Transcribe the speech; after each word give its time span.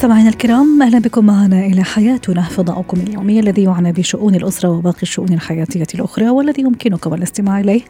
مستمعينا 0.00 0.28
الكرام 0.28 0.82
أهلا 0.82 0.98
بكم 0.98 1.26
معنا 1.26 1.66
إلى 1.66 1.84
حياتنا 1.84 2.42
فضاؤكم 2.42 3.00
اليومي 3.00 3.40
الذي 3.40 3.62
يعنى 3.62 3.92
بشؤون 3.92 4.34
الأسرة 4.34 4.68
وباقي 4.68 5.02
الشؤون 5.02 5.32
الحياتية 5.32 5.86
الأخرى 5.94 6.28
والذي 6.28 6.62
يمكنكم 6.62 7.14
الاستماع 7.14 7.60
إليه 7.60 7.80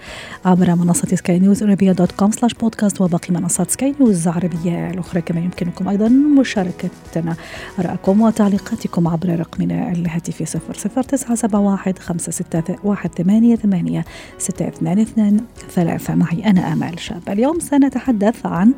عبر 0.44 0.74
منصة 0.74 1.08
سكاي 1.08 1.38
نيوز 1.38 1.62
عربيه 1.62 1.92
dot 1.92 2.12
com 2.12 2.30
slash 2.30 2.54
بودكاست 2.54 3.00
وباقي 3.00 3.34
منصات 3.34 3.70
سكاي 3.70 3.94
نيوز 4.00 4.28
العربية 4.28 4.90
الأخرى 4.90 5.20
كما 5.20 5.40
يمكنكم 5.40 5.88
أيضا 5.88 6.08
مشاركتنا 6.08 7.36
آرائكم 7.78 8.20
وتعليقاتكم 8.20 9.08
عبر 9.08 9.40
رقمنا 9.40 9.92
الهاتفي 9.92 10.44
00971 10.44 11.94
561 11.98 14.02
622 14.38 15.40
ثلاثة. 15.70 16.14
معي 16.14 16.46
أنا 16.46 16.72
آمال 16.72 17.00
شاب. 17.00 17.22
اليوم 17.28 17.60
سنتحدث 17.60 18.46
عن 18.46 18.72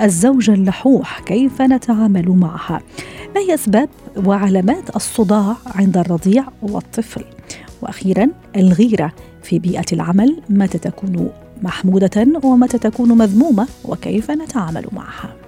الزوجة 0.00 0.54
اللحوح 0.54 1.20
كيف 1.20 1.62
نتعامل 1.62 2.28
معها؟ 2.28 2.80
ما 3.34 3.40
هي 3.40 3.54
أسباب 3.54 3.88
وعلامات 4.26 4.96
الصداع 4.96 5.56
عند 5.66 5.96
الرضيع 5.96 6.44
والطفل؟ 6.62 7.24
وأخيرا 7.82 8.28
الغيرة 8.56 9.12
في 9.42 9.58
بيئة 9.58 9.84
العمل 9.92 10.42
متى 10.50 10.78
تكون 10.78 11.30
محمودة 11.62 12.26
ومتى 12.44 12.78
تكون 12.78 13.18
مذمومة؟ 13.18 13.68
وكيف 13.84 14.30
نتعامل 14.30 14.86
معها؟ 14.92 15.41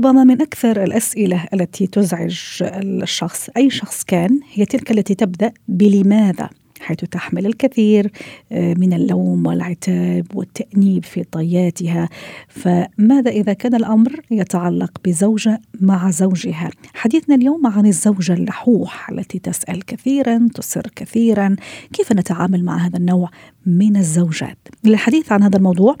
ربما 0.00 0.24
من 0.24 0.42
أكثر 0.42 0.82
الأسئلة 0.82 1.44
التي 1.54 1.86
تزعج 1.86 2.62
الشخص. 2.62 3.50
أي 3.56 3.70
شخص 3.70 4.04
كان؟ 4.04 4.40
هي 4.52 4.64
تلك 4.64 4.90
التي 4.90 5.14
تبدأ 5.14 5.52
بلماذا؟ 5.68 6.50
حيث 6.80 6.96
تحمل 6.96 7.46
الكثير 7.46 8.12
من 8.50 8.92
اللوم 8.92 9.46
والعتاب 9.46 10.26
والتأنيب 10.34 11.04
في 11.04 11.24
طياتها. 11.24 12.08
فماذا 12.48 13.30
إذا 13.30 13.52
كان 13.52 13.74
الأمر 13.74 14.20
يتعلق 14.30 14.90
بزوجة 15.04 15.60
مع 15.80 16.10
زوجها؟ 16.10 16.70
حديثنا 16.94 17.34
اليوم 17.34 17.66
عن 17.66 17.86
الزوجة 17.86 18.32
اللحوح 18.32 19.10
التي 19.10 19.38
تسأل 19.38 19.84
كثيرا 19.84 20.48
تصر 20.54 20.82
كثيرا. 20.96 21.56
كيف 21.92 22.12
نتعامل 22.12 22.64
مع 22.64 22.76
هذا 22.76 22.96
النوع 22.96 23.30
من 23.66 23.96
الزوجات؟ 23.96 24.58
للحديث 24.84 25.32
عن 25.32 25.42
هذا 25.42 25.56
الموضوع 25.56 25.96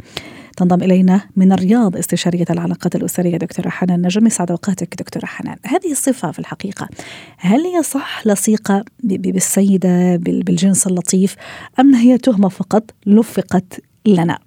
تنضم 0.60 0.82
إلينا 0.82 1.20
من 1.36 1.52
الرياض 1.52 1.96
استشارية 1.96 2.44
العلاقات 2.50 2.96
الأسرية 2.96 3.36
دكتورة 3.36 3.68
حنان 3.68 4.02
نجم. 4.02 4.26
يسعد 4.26 4.50
أوقاتك 4.50 4.94
دكتورة 4.98 5.26
حنان. 5.26 5.56
هذه 5.66 5.90
الصفة 5.90 6.30
في 6.30 6.38
الحقيقة 6.38 6.88
هل 7.38 7.60
هي 7.60 7.82
صح 7.82 8.26
لصيقة 8.26 8.84
بالسيدة 9.02 10.16
بالجنس 10.16 10.86
اللطيف 10.86 11.36
أم 11.80 11.94
هي 11.94 12.18
تهمة 12.18 12.48
فقط 12.48 12.82
لفقت 13.06 13.80
لنا؟ 14.06 14.38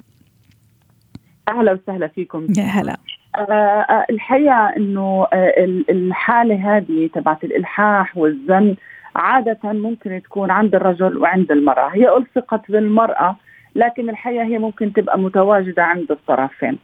أهلا 1.47 1.71
وسهلا 1.71 2.07
فيكم. 2.07 2.47
يا 2.57 2.63
هلا. 2.63 2.97
آه 3.35 4.05
الحقيقة 4.09 4.73
إنه 4.77 5.27
آه 5.33 5.53
الحالة 5.89 6.77
هذه 6.77 7.09
تبعت 7.13 7.43
الإلحاح 7.43 8.17
والزن 8.17 8.75
عادة 9.15 9.59
ممكن 9.63 10.21
تكون 10.23 10.51
عند 10.51 10.75
الرجل 10.75 11.17
وعند 11.17 11.51
المرأة. 11.51 11.89
هي 11.89 12.17
ألصقت 12.17 12.71
بالمرأة 12.71 13.35
لكن 13.75 14.09
الحقيقة 14.09 14.43
هي 14.43 14.57
ممكن 14.57 14.93
تبقى 14.93 15.19
متواجدة 15.19 15.83
عند 15.83 16.11
الطرفين. 16.11 16.77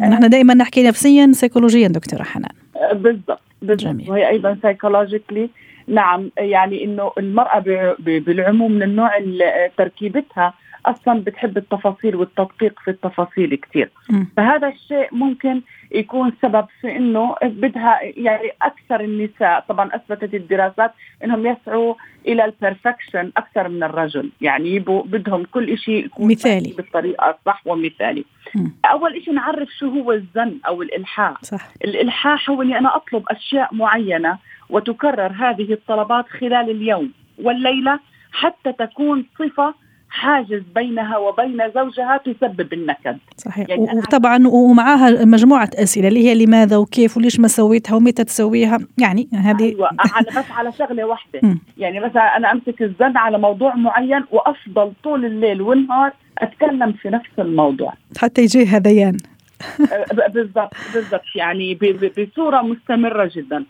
نحن 0.00 0.28
دائما 0.28 0.54
نحكي 0.54 0.88
نفسيا 0.88 1.32
سيكولوجيا 1.32 1.88
دكتورة 1.88 2.22
حنان. 2.22 2.50
آه 2.76 2.92
بالضبط 2.92 3.40
بالضبط. 3.62 4.08
وهي 4.08 4.28
أيضا 4.28 4.56
psychologically 4.62 5.50
نعم 5.88 6.30
يعني 6.38 6.84
إنه 6.84 7.10
المرأة 7.18 7.58
بالعموم 7.98 8.72
من 8.72 8.82
النوع 8.82 9.16
اللي 9.16 9.70
تركيبتها 9.78 10.54
أصلا 10.86 11.20
بتحب 11.20 11.56
التفاصيل 11.56 12.16
والتدقيق 12.16 12.80
في 12.84 12.90
التفاصيل 12.90 13.54
كثير. 13.54 13.90
فهذا 14.36 14.68
الشيء 14.68 15.08
ممكن 15.12 15.60
يكون 15.92 16.32
سبب 16.42 16.66
في 16.80 16.96
إنه 16.96 17.34
بدها 17.42 18.00
يعني 18.02 18.50
أكثر 18.62 19.00
النساء 19.00 19.64
طبعا 19.68 19.90
أثبتت 19.96 20.34
الدراسات 20.34 20.92
إنهم 21.24 21.46
يسعوا 21.46 21.94
إلى 22.26 22.44
ال 22.44 22.52
perfection 22.52 23.32
أكثر 23.36 23.68
من 23.68 23.82
الرجل 23.82 24.30
يعني 24.40 24.74
يبوا 24.74 25.02
بدهم 25.02 25.44
كل 25.44 25.78
شيء 25.78 26.04
يكون 26.04 26.28
مثالي. 26.30 26.74
بالطريقة 26.76 27.30
الصح 27.30 27.62
ومثالي 27.66 28.24
مم. 28.54 28.72
أول 28.84 29.22
شيء 29.24 29.34
نعرف 29.34 29.68
شو 29.78 29.88
هو 29.88 30.12
الزن 30.12 30.58
أو 30.66 30.82
الإلحاح 30.82 31.44
صح 31.44 31.68
الإلحاح 31.84 32.50
هو 32.50 32.62
إني 32.62 32.78
أنا 32.78 32.96
أطلب 32.96 33.24
أشياء 33.30 33.74
معينة 33.74 34.38
وتكرر 34.70 35.32
هذه 35.32 35.72
الطلبات 35.72 36.28
خلال 36.28 36.70
اليوم 36.70 37.10
والليلة 37.42 38.00
حتى 38.32 38.72
تكون 38.72 39.26
صفة 39.38 39.74
حاجز 40.14 40.62
بينها 40.74 41.16
وبين 41.18 41.58
زوجها 41.74 42.20
تسبب 42.24 42.72
النكد. 42.72 43.18
صحيح. 43.36 43.68
يعني 43.68 43.82
وطبعا 43.82 44.46
ومعها 44.46 45.24
مجموعة 45.24 45.70
أسئلة 45.74 46.08
اللي 46.08 46.28
هي 46.28 46.46
لماذا 46.46 46.76
وكيف 46.76 47.16
وليش 47.16 47.40
ما 47.40 47.48
سويتها 47.48 47.96
ومتى 47.96 48.24
تسويها؟ 48.24 48.78
يعني 48.98 49.28
هذه 49.34 49.64
أيوه 49.64 49.88
على 49.98 50.26
بس 50.26 50.50
على 50.50 50.72
شغلة 50.72 51.04
واحدة. 51.04 51.40
يعني 51.78 52.00
مثلا 52.00 52.36
أنا 52.36 52.52
أمسك 52.52 52.82
الزن 52.82 53.16
على 53.16 53.38
موضوع 53.38 53.74
معين 53.74 54.24
وأفضل 54.30 54.92
طول 55.04 55.24
الليل 55.24 55.62
والنهار 55.62 56.12
أتكلم 56.38 56.92
في 56.92 57.08
نفس 57.10 57.30
الموضوع. 57.38 57.92
حتى 58.18 58.42
يجي 58.42 58.66
هذيان. 58.66 59.16
ب- 60.12 60.32
بالضبط 60.34 60.74
بالضبط. 60.94 61.22
يعني 61.36 61.78
بصورة 62.18 62.62
مستمرة 62.62 63.30
جدا. 63.36 63.64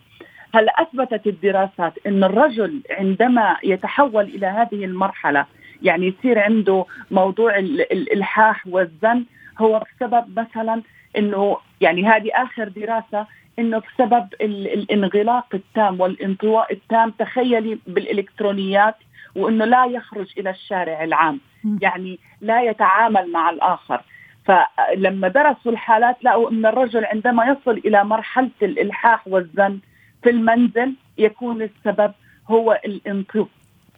هلا 0.55 0.73
أثبتت 0.81 1.27
الدراسات 1.27 1.93
إن 2.07 2.23
الرجل 2.23 2.81
عندما 2.89 3.55
يتحول 3.63 4.23
إلى 4.23 4.47
هذه 4.47 4.85
المرحلة 4.85 5.45
يعني 5.81 6.07
يصير 6.07 6.39
عنده 6.39 6.85
موضوع 7.11 7.57
ال- 7.59 7.91
الإلحاح 7.91 8.67
والزن. 8.67 9.25
هو 9.59 9.83
بسبب 9.99 10.39
مثلا 10.39 10.81
إنه 11.17 11.57
يعني 11.81 12.05
هذه 12.07 12.29
آخر 12.33 12.67
دراسة 12.67 13.27
إنه 13.59 13.77
بسبب 13.81 14.27
ال- 14.41 14.73
الانغلاق 14.73 15.45
التام 15.53 15.99
والانطواء 16.01 16.73
التام. 16.73 17.09
تخيلي 17.11 17.79
بالإلكترونيات 17.87 18.95
وإنه 19.35 19.65
لا 19.65 19.85
يخرج 19.85 20.27
إلى 20.37 20.49
الشارع 20.49 21.03
العام. 21.03 21.39
يعني 21.81 22.19
لا 22.41 22.61
يتعامل 22.61 23.31
مع 23.31 23.49
الآخر. 23.49 24.01
فلما 24.45 25.27
درسوا 25.27 25.71
الحالات 25.71 26.23
لقوا 26.23 26.51
إن 26.51 26.65
الرجل 26.65 27.05
عندما 27.05 27.45
يصل 27.45 27.77
إلى 27.85 28.03
مرحلة 28.03 28.49
الإلحاح 28.61 29.27
والزن 29.27 29.79
في 30.23 30.29
المنزل 30.29 30.93
يكون 31.17 31.61
السبب 31.61 32.11
هو 32.49 32.79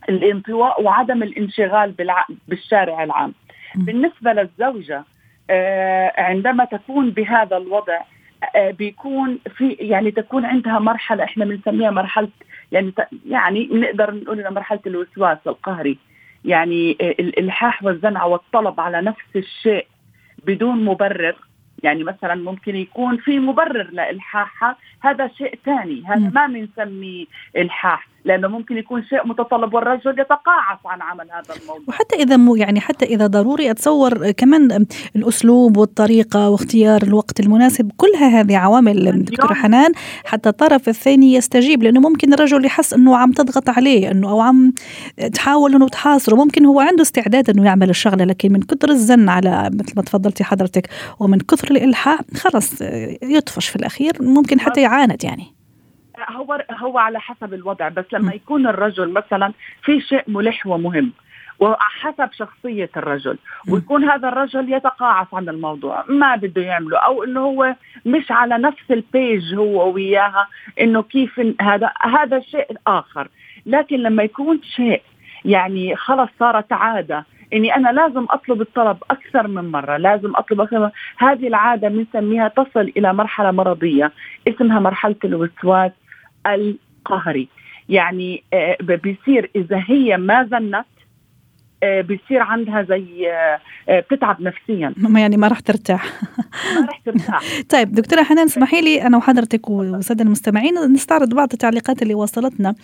الانطواء 0.10 0.82
وعدم 0.82 1.24
الانشغال. 1.24 1.94
بالشارع 2.48 3.04
العام 3.04 3.34
مم. 3.76 3.86
بالنسبة 3.86 4.34
للزوجة 4.34 5.04
آه، 5.50 6.14
عندما 6.18 6.66
تكون 6.66 7.10
بهذا 7.10 7.58
الوضع 7.58 8.02
آه، 8.56 8.72
بيكون 8.72 9.40
في 9.58 9.70
يعني 9.70 10.12
تكون 10.12 10.46
عندها 10.46 10.80
مرحلة 10.80 11.24
إحنا 11.24 11.46
بنسميها 11.46 11.92
مرحلة 11.92 12.30
يعني 12.72 12.94
يعني 13.26 13.66
بنقدر 13.66 14.14
نقول 14.14 14.40
إنها 14.40 14.52
مرحلة 14.52 14.80
الوسواس 14.88 15.38
القهري 15.48 15.98
يعني 16.46 16.98
آه، 17.02 17.16
الإلحاح 17.20 17.84
والزنعة 17.84 18.28
والطلب 18.28 18.80
على 18.80 19.02
نفس 19.02 19.36
الشيء 19.36 19.88
بدون 20.46 20.86
مبرر 20.86 21.36
يعني 21.84 22.04
مثلا 22.04 22.36
ممكن 22.36 22.76
يكون 22.76 23.18
في 23.18 23.40
مبرر 23.40 23.90
لإلحاحها 23.92 24.76
هذا 25.02 25.28
شيء 25.28 25.60
ثاني 25.66 26.04
هذا. 26.08 26.32
ما 26.36 26.48
بنسميه 26.48 27.26
إلحاح 27.58 28.08
لأنه 28.26 28.48
ممكن 28.48 28.78
يكون 28.78 29.04
شيء 29.04 29.28
متطلب 29.28 29.74
والرجل 29.74 30.20
يتقاعس 30.20 30.80
عن 30.86 31.02
عمل 31.02 31.32
هذا 31.32 31.62
الموضوع. 31.62 31.84
وحتى 31.88 32.16
إذا 32.16 32.38
مو 32.38 32.56
يعني 32.56 32.80
حتى 32.80 33.06
إذا 33.06 33.28
ضروري 33.28 33.72
أتصور 33.72 34.32
كمان 34.32 34.86
الأسلوب 35.16 35.78
والطريقة 35.78 36.50
واختيار 36.50 37.04
الوقت 37.04 37.40
المناسب 37.40 37.92
كلها 37.98 38.42
هذه 38.42 38.58
عوامل 38.58 39.24
دكتورة 39.24 39.54
حنان. 39.54 39.92
حتى 40.26 40.50
الطرف 40.50 40.90
الثاني 40.90 41.34
يستجيب 41.34 41.84
لأنه 41.84 42.00
ممكن 42.00 42.34
الرجل 42.34 42.66
يحس 42.66 42.94
إنه 42.94 43.18
عم 43.18 43.32
تضغط 43.32 43.70
عليه 43.70 44.12
إنه 44.12 44.30
أو 44.30 44.42
عم 44.42 44.74
تحاول 45.34 45.76
إنه 45.76 45.88
تحاصره. 45.88 46.36
ممكن 46.36 46.66
هو 46.66 46.80
عنده 46.80 47.02
استعداد 47.02 47.50
إنه 47.50 47.66
يعمل 47.66 47.90
الشغلة 47.90 48.26
لكن 48.26 48.52
من 48.52 48.62
كثر 48.62 48.90
الزن 48.90 49.30
على 49.30 49.70
مثل 49.74 49.94
ما 49.96 50.02
تفضلتي 50.02 50.44
حضرتك 50.44 50.90
ومن 51.20 51.40
كثر 51.40 51.72
الإلحاح 51.72 52.20
خلص 52.36 52.82
يطفش 53.24 53.70
في 53.70 53.76
الأخير 53.76 54.14
ممكن 54.22 54.60
حتى 54.60 54.82
يعاند 54.82 55.24
يعني. 55.24 55.57
هو 56.30 56.66
هو 56.72 56.98
على 56.98 57.20
حسب 57.20 57.54
الوضع 57.54 57.90
بس 57.90 58.06
لما 58.14 58.34
يكون 58.34 58.68
الرجل 58.68 59.10
مثلا 59.10 59.54
في 59.82 60.02
شيء 60.02 60.24
ملح 60.28 60.68
ومهم 60.68 61.12
وحسب 61.60 62.30
شخصية 62.32 62.90
الرجل 62.98 63.38
ويكون 63.70 64.04
هذا 64.10 64.28
الرجل 64.28 64.74
يتقاعس 64.74 65.28
عن 65.34 65.50
الموضوع 65.50 66.04
ما 66.10 66.36
بده 66.36 66.62
يعمله 66.62 66.98
أو 66.98 67.24
إنه 67.24 67.40
هو 67.40 67.76
مش 68.06 68.32
على 68.32 68.58
نفس 68.58 68.92
البيج 68.92 69.56
هو 69.56 69.94
وياها 69.94 70.48
إنه 70.82 71.04
كيف 71.04 71.42
هذا 71.62 71.92
هذا 72.02 72.40
شيء 72.40 72.68
آخر. 72.88 73.28
لكن 73.66 73.96
لما 73.98 74.24
يكون 74.24 74.62
شيء 74.64 75.02
يعني 75.46 75.96
خلص 75.96 76.30
صارت 76.40 76.74
عادة 76.74 77.26
إني 77.54 77.76
أنا 77.76 77.90
لازم 77.90 78.26
أطلب 78.30 78.62
الطلب 78.62 78.98
أكثر 79.12 79.48
من 79.48 79.72
مرة 79.72 79.98
لازم 79.98 80.34
أطلب 80.36 80.62
أكثر 80.62 80.80
من 80.80 80.90
هذه 81.18 81.48
العادة 81.48 81.88
بنسميها 81.88 82.48
تصل 82.48 82.92
إلى 82.98 83.14
مرحلة 83.14 83.52
مرضية 83.52 84.12
اسمها 84.48 84.80
مرحلة 84.80 85.16
الوسواس. 85.24 85.92
القهري. 86.56 87.48
يعني 87.90 88.44
آه، 88.54 88.78
بيصير 88.82 89.52
إذا 89.56 89.84
هي 89.88 90.18
ما 90.18 90.44
زنت 90.52 90.86
آه، 91.84 92.02
بيصير 92.02 92.42
عندها 92.42 92.82
زي 92.90 93.32
آه، 93.90 94.00
بتتعب 94.00 94.42
نفسيا. 94.42 94.94
يعني 95.16 95.38
ما 95.38 95.48
راح 95.48 95.60
ترتاح. 95.60 96.06
ما 96.76 96.86
راح 96.86 97.00
ترتاح. 97.06 97.42
طيب 97.74 97.92
دكتورة 97.92 98.24
حنان 98.24 98.46
اسمحي 98.46 98.82
لي 98.82 99.02
أنا 99.02 99.18
وحضرتك 99.18 99.70
والساده 99.70 100.24
المستمعين 100.24 100.74
نستعرض 100.94 101.34
بعض 101.34 101.50
التعليقات 101.54 102.02
اللي 102.02 102.16
وصلتنا. 102.16 102.76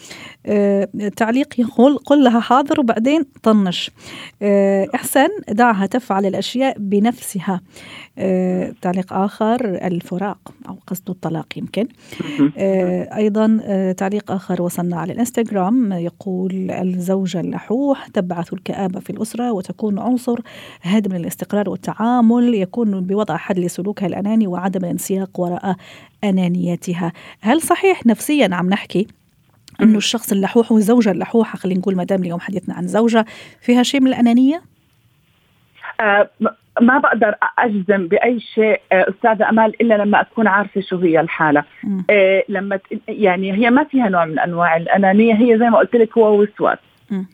تعليق 1.17 1.59
يقول 1.59 1.97
قل 1.97 2.23
لها 2.23 2.39
حاضر 2.39 2.79
وبعدين 2.79 3.25
طنش. 3.43 3.91
احسن 4.95 5.27
دعها 5.49 5.85
تفعل 5.85 6.25
الأشياء 6.25 6.75
بنفسها. 6.79 7.61
تعليق 8.81 9.13
آخر 9.13 9.65
الفراق 9.65 10.37
أو 10.69 10.77
قصد 10.87 11.09
الطلاق 11.09 11.57
يمكن. 11.57 11.87
أيضا 13.17 13.57
تعليق 13.97 14.31
آخر 14.31 14.61
وصلنا 14.61 14.95
على 14.95 15.13
الإنستغرام 15.13 15.93
يقول 15.93 16.71
الزوجة 16.71 17.39
اللحوح 17.39 18.07
تبعث 18.07 18.53
الكآبة 18.53 18.99
في 18.99 19.09
الأسرة 19.09 19.51
وتكون 19.51 19.99
عنصر 19.99 20.39
هادم 20.83 21.13
للاستقرار 21.15 21.69
والتعامل 21.69 22.55
يكون 22.55 23.01
بوضع 23.01 23.37
حد 23.37 23.59
لسلوكها 23.59 24.05
الأناني 24.05 24.47
وعدم 24.47 24.85
الانسياق 24.85 25.39
وراء 25.39 25.75
أنانيتها 26.23 27.13
هل 27.41 27.61
صحيح 27.61 28.05
نفسيا 28.05 28.49
عم 28.51 28.69
نحكي 28.69 29.07
أنه 29.81 29.97
الشخص 29.97 30.31
اللحوح 30.31 30.71
والزوجة 30.71 31.11
اللحوحة 31.11 31.57
خلينا 31.57 31.79
نقول 31.79 31.95
ما 31.95 32.03
دام 32.03 32.21
اليوم 32.21 32.39
حديثنا 32.39 32.75
عن 32.75 32.87
زوجة 32.87 33.25
فيها 33.61 33.83
شيء 33.83 34.01
من 34.01 34.07
الأنانية؟ 34.07 34.72
آه 36.01 36.29
ما 36.81 36.97
بقدر 36.97 37.35
أجزم 37.59 38.07
بأي 38.07 38.39
شيء 38.39 38.81
آه 38.91 39.05
أستاذة 39.09 39.49
أمال 39.49 39.81
إلا 39.81 39.93
لما 39.93 40.21
أكون 40.21 40.47
عارفة 40.47 40.81
شو 40.81 40.97
هي 40.97 41.19
الحالة. 41.19 41.63
آه 42.09 42.43
لما 42.49 42.79
يعني 43.07 43.53
هي 43.53 43.69
ما 43.69 43.83
فيها 43.83 44.09
نوع 44.09 44.25
من 44.25 44.39
أنواع 44.39 44.77
الأنانية 44.77 45.33
هي 45.33 45.57
زي 45.57 45.69
ما 45.69 45.77
قلت 45.77 45.95
لك 45.95 46.17
هو 46.17 46.41
وسواس. 46.41 46.77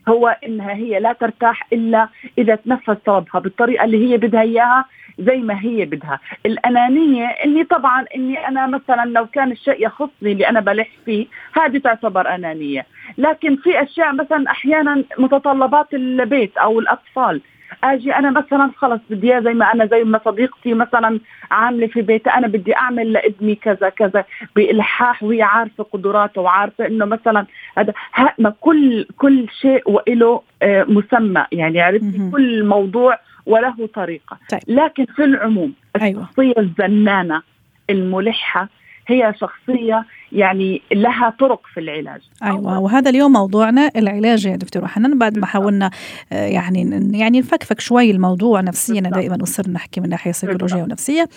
هو 0.10 0.38
إنها 0.46 0.74
هي 0.74 1.00
لا 1.00 1.14
ترتاح 1.14 1.68
إلا 1.74 2.08
إذا 2.38 2.56
تنفذ 2.56 2.96
طلبها 2.96 3.40
بالطريقة 3.40 3.86
اللي 3.86 4.12
هي 4.12 4.18
بدها 4.18 4.42
إياها 4.42 4.86
زي 5.20 5.38
ما 5.38 5.60
هي 5.62 5.86
بدها. 5.86 6.20
الأنانية 6.46 7.26
اني 7.26 7.64
طبعا 7.64 8.06
إني 8.16 8.48
أنا 8.48 8.68
مثلا 8.68 9.06
لو 9.06 9.26
كان 9.26 9.52
الشيء 9.52 9.86
يخصني 9.86 10.32
اللي 10.32 10.50
أنا 10.50 10.60
بلح 10.60 10.88
فيه 11.06 11.28
هذه 11.54 11.78
تعتبر 11.78 12.36
أنانية. 12.36 12.86
لكن 13.18 13.56
في 13.56 13.84
أشياء 13.84 14.14
مثلا 14.14 14.52
أحيانا 14.52 15.04
متطلبات 15.18 15.94
البيت 15.94 16.58
أو 16.58 16.80
الأطفال. 16.80 17.42
أجي 17.84 18.16
أنا 18.16 18.32
مثلا 18.32 18.72
خلص 18.78 19.02
بدي 19.10 19.42
زي 19.42 19.54
ما 19.54 19.74
أنا 19.74 19.86
زي 19.86 20.04
ما 20.04 20.20
صديقتي 20.26 20.74
مثلا 20.74 21.20
عاملة 21.52 21.88
في 21.88 22.02
بيتها 22.02 22.38
أنا 22.38 22.48
بدي 22.48 22.76
أعمل 22.76 23.14
لابني 23.14 23.56
كذا 23.56 23.90
كذا 23.90 24.26
بإلحاح 24.56 25.24
وهي 25.24 25.42
عارفة 25.42 25.84
قدراته 25.84 26.42
وعارفة 26.42 26.88
إنه 26.88 27.06
مثلا 27.06 27.46
هذا 27.78 27.94
ما 28.38 28.54
كل 28.62 29.06
كل 29.18 29.46
شيء 29.62 29.84
وله 29.86 30.42
آه، 30.62 30.84
مسمى 30.84 31.46
يعني 31.52 31.82
عرفتي 31.82 32.30
كل 32.32 32.66
موضوع 32.66 33.20
وله 33.46 33.90
طريقة 33.94 34.38
طيب. 34.52 34.62
لكن 34.68 35.06
في 35.06 35.24
العموم 35.24 35.74
أيوة. 36.02 36.22
الشخصية 36.22 36.54
الزنانة 36.58 37.42
الملحة 37.90 38.70
هي 39.12 39.34
شخصية 39.40 40.06
يعني 40.32 40.82
لها 40.92 41.34
طرق 41.40 41.62
في 41.74 41.80
العلاج. 41.80 42.22
أيوه 42.44 42.80
وهذا 42.80 43.10
اليوم 43.10 43.32
موضوعنا 43.32 43.92
العلاج 43.96 44.46
يا 44.46 44.56
دكتور 44.56 44.88
حنان. 44.88 45.18
بعد 45.18 45.40
ما 45.40 45.46
حاولنا 45.46 45.92
آه، 46.32 46.46
يعني 46.46 47.10
يعني 47.20 47.40
نفكفك 47.40 47.80
شوي 47.80 48.12
الموضوع 48.12 48.62
نفسيا 48.62 49.02
دائما 49.02 49.38
نصير 49.38 49.70
نحكي 49.70 50.02
من 50.02 50.10
ناحية 50.10 50.32
سيكولوجية 50.32 50.84
ونفسية. 50.84 51.30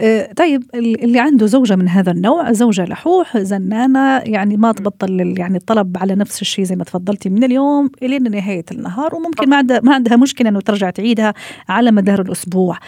آه، 0.00 0.32
طيب 0.36 0.62
اللي 0.74 1.18
عنده 1.18 1.46
زوجة 1.46 1.76
من 1.76 1.88
هذا 1.88 2.12
النوع 2.12 2.52
زوجة 2.52 2.84
لحوح 2.84 3.38
زنانة 3.38 4.18
يعني 4.18 4.56
ما 4.56 4.72
تبطل 4.72 5.34
يعني 5.38 5.56
الطلب 5.56 5.96
على 5.98 6.14
نفس 6.14 6.42
الشيء 6.42 6.64
زي 6.64 6.76
ما 6.76 6.84
تفضلتي 6.84 7.30
من 7.30 7.44
اليوم 7.44 7.90
الين 8.02 8.30
نهاية 8.30 8.64
النهار 8.72 9.14
وممكن 9.14 9.48
ما 9.48 9.56
عندها 9.56 9.80
ما 9.80 9.94
عندها 9.94 10.16
مشكلة 10.16 10.48
إنه 10.48 10.60
ترجع 10.60 10.90
تعيدها 10.90 11.34
على 11.68 11.90
مدار 11.90 12.20
الأسبوع. 12.20 12.78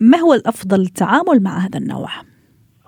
ما 0.00 0.18
هو 0.18 0.34
الأفضل 0.34 0.80
التعامل 0.80 1.42
مع 1.42 1.58
هذا 1.58 1.78
النوع؟ 1.78 2.10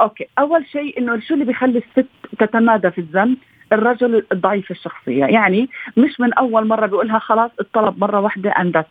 okay. 0.00 0.26
أول 0.38 0.66
شيء 0.66 0.98
إنه 0.98 1.20
شو 1.20 1.34
اللي 1.34 1.44
بيخلي 1.44 1.78
الست 1.78 2.08
تتمادى 2.38 2.90
في 2.90 2.98
الزن؟ 2.98 3.36
الرجل 3.72 4.26
الضعيف 4.32 4.70
الشخصية. 4.70 5.24
يعني 5.24 5.68
مش 5.96 6.20
من 6.20 6.32
أول 6.32 6.66
مرة 6.66 6.86
بيقولها 6.86 7.18
خلاص 7.18 7.50
الطلب 7.60 7.98
مرة 8.00 8.20
واحدة 8.20 8.50
and 8.50 8.84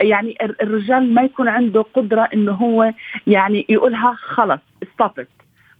يعني 0.00 0.36
الرجال 0.62 1.14
ما 1.14 1.22
يكون 1.22 1.48
عنده 1.48 1.82
قدرة 1.82 2.28
إنه 2.34 2.52
هو 2.52 2.92
يعني 3.26 3.66
يقولها 3.68 4.12
خلص 4.12 4.60
stop 4.94 5.26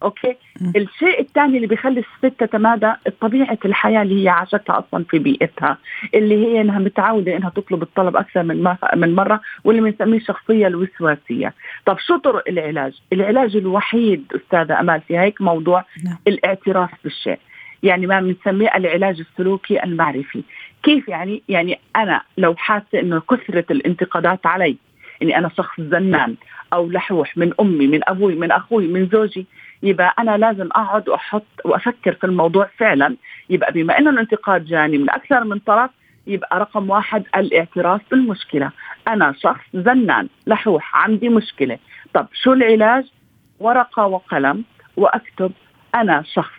okay. 0.03 0.37
الشيء 0.77 1.21
الثاني 1.21 1.57
اللي 1.57 1.67
بيخلي 1.67 2.01
الست 2.01 2.35
تتمادى 2.39 2.93
طبيعة 3.21 3.59
الحياة 3.65 4.03
اللي 4.03 4.25
هي 4.25 4.29
عاشتها 4.29 4.79
أصلا 4.79 5.05
في 5.05 5.19
بيئتها 5.19 5.79
اللي 6.15 6.47
هي 6.47 6.61
إنها 6.61 6.79
متعودة 6.79 7.37
إنها 7.37 7.51
تطلب 7.51 7.83
الطلب 7.83 8.17
أكثر 8.17 8.43
من 8.43 8.77
من 8.97 9.15
مرة 9.15 9.41
واللي 9.65 9.81
بنسميه 9.91 10.17
الشخصيه 10.19 10.67
الوسواسية. 10.67 11.55
طب 11.87 11.99
شو 11.99 12.17
طرق 12.17 12.45
العلاج؟ 12.49 12.93
العلاج 13.13 13.57
الوحيد 13.57 14.33
أستاذة 14.35 14.81
أمال 14.81 15.01
في 15.01 15.19
هيك 15.19 15.41
موضوع 15.41 15.85
نعم. 16.05 16.19
الاعتراف 16.29 16.91
بالشيء. 17.05 17.39
يعني 17.83 18.07
ما 18.07 18.21
بنسميه 18.21 18.77
العلاج 18.77 19.21
السلوكي 19.21 19.85
المعرفي. 19.85 20.43
كيف 20.83 21.09
يعني؟ 21.09 21.43
يعني 21.49 21.79
أنا 21.97 22.23
لو 22.39 22.55
حاسة 22.55 23.01
إنه 23.01 23.21
كثرة 23.21 23.65
الانتقادات 23.71 24.47
علي 24.47 24.77
إني 25.23 25.39
أنا 25.39 25.51
شخص 25.57 25.81
زنان 25.81 26.37
أو 26.73 26.91
لحوح 26.91 27.37
من 27.37 27.53
أمي 27.61 27.87
من 27.87 28.01
أبوي 28.09 28.35
من 28.35 28.51
أخوي 28.53 28.87
من 28.87 29.09
زوجي 29.13 29.47
يبقى 29.83 30.15
أنا 30.19 30.37
لازم 30.37 30.67
أقعد 30.67 31.09
وأحط 31.09 31.47
وأفكر 31.65 32.13
في 32.15 32.25
الموضوع 32.25 32.69
فعلا. 32.79 33.17
يبقى 33.51 33.73
بما 33.73 33.99
إنه 33.99 34.11
الانتقاد 34.11 34.65
جاني 34.65 34.99
من 34.99 35.11
أكثر 35.11 35.45
من 35.45 35.59
طرف 35.59 35.91
يبقى 36.27 36.59
رقم 36.61 36.91
واحد 36.91 37.25
الاعتراف 37.37 38.01
بالمشكلة. 38.11 38.71
أنا 39.09 39.35
شخص 39.39 39.65
زنان 39.75 40.29
لحوح 40.47 40.97
عندي 40.97 41.29
مشكلة. 41.29 41.79
طب 42.15 42.27
شو 42.33 42.53
العلاج؟ 42.53 43.05
ورقة 43.61 44.07
وقلم 44.07 44.65
وأكتب 44.97 45.53
أنا 45.95 46.23
شخص 46.23 46.55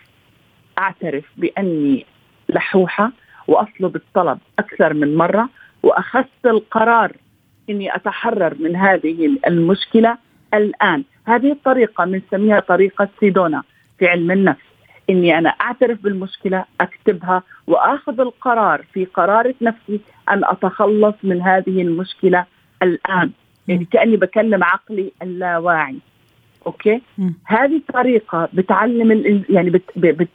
أعترف 0.78 1.24
بأني 1.36 2.06
لحوحة 2.48 3.12
وأطلب 3.48 3.96
الطلب 3.96 4.38
أكثر 4.58 4.94
من 4.94 5.16
مرة 5.16 5.48
وأخذت 5.82 6.46
القرار 6.46 7.12
إني 7.70 7.94
أتحرر 7.96 8.54
من 8.60 8.76
هذه 8.76 9.38
المشكلة 9.46 10.18
الآن. 10.54 11.04
هذه 11.24 11.52
الطريقة 11.52 12.04
بنسميها 12.04 12.60
طريقة 12.60 13.08
سيدونا 13.20 13.62
في 13.98 14.08
علم 14.08 14.30
النفس 14.30 14.60
إني 15.10 15.38
أنا 15.38 15.48
أعترف 15.48 16.02
بالمشكلة 16.02 16.64
أكتبها 16.80 17.42
وآخذ 17.66 18.20
القرار 18.20 18.84
في 18.92 19.04
قرارة 19.04 19.54
نفسي 19.62 20.00
أن 20.30 20.44
أتخلص 20.44 21.14
من 21.22 21.42
هذه 21.42 21.82
المشكلة 21.82 22.44
الآن. 22.82 23.30
يعني 23.68 23.84
كأني 23.84 24.16
بكلم 24.16 24.64
عقلي 24.64 25.12
اللاواعي. 25.22 25.96
أوكي؟ 26.66 27.02
م. 27.18 27.30
هذه 27.44 27.76
الطريقة 27.76 28.48
بتعلم 28.52 29.44
يعني 29.48 29.70
بت 29.70 29.90
بت 29.96 30.28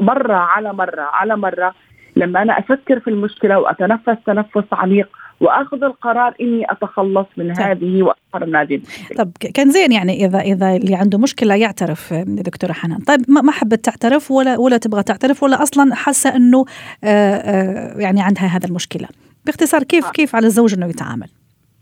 مرة 0.00 0.34
على 0.34 0.72
مرة 0.72 1.02
على 1.02 1.36
مرة 1.36 1.74
لما 2.16 2.42
أنا 2.42 2.58
أفكر 2.58 3.00
في 3.00 3.10
المشكلة 3.10 3.58
وأتنفس 3.58 4.16
تنفس 4.26 4.64
عميق 4.72 5.08
وأخذ 5.44 5.84
القرار 5.84 6.34
إني 6.40 6.64
أتخلص 6.70 7.26
من 7.36 7.54
طيب. 7.54 7.66
هذه 7.66 8.02
واخر 8.02 8.60
هذه 8.62 8.80
طب 9.16 9.30
كان 9.54 9.70
زين 9.70 9.92
يعني 9.92 10.24
اذا 10.26 10.38
إذا 10.38 10.76
اللي 10.76 10.94
عنده 10.94 11.18
مشكلة 11.18 11.54
يعترف 11.54 12.14
دكتورة 12.26 12.72
حنان. 12.72 12.98
طيب 12.98 13.20
ما 13.28 13.52
حبت 13.52 13.84
تعترف 13.84 14.30
ولا 14.30 14.58
ولا 14.58 14.76
تبغى 14.76 15.02
تعترف 15.02 15.42
ولا 15.42 15.62
أصلا 15.62 15.94
حاسة 15.94 16.36
إنه 16.36 16.64
آآ 17.04 17.36
آآ 17.36 18.00
يعني 18.00 18.22
عندها 18.22 18.46
هذا 18.46 18.66
المشكلة؟ 18.66 19.08
باختصار 19.46 19.82
كيف 19.82 20.06
آه. 20.06 20.10
كيف 20.10 20.36
على 20.36 20.46
الزوج 20.46 20.74
إنه 20.74 20.86
يتعامل؟ 20.86 21.28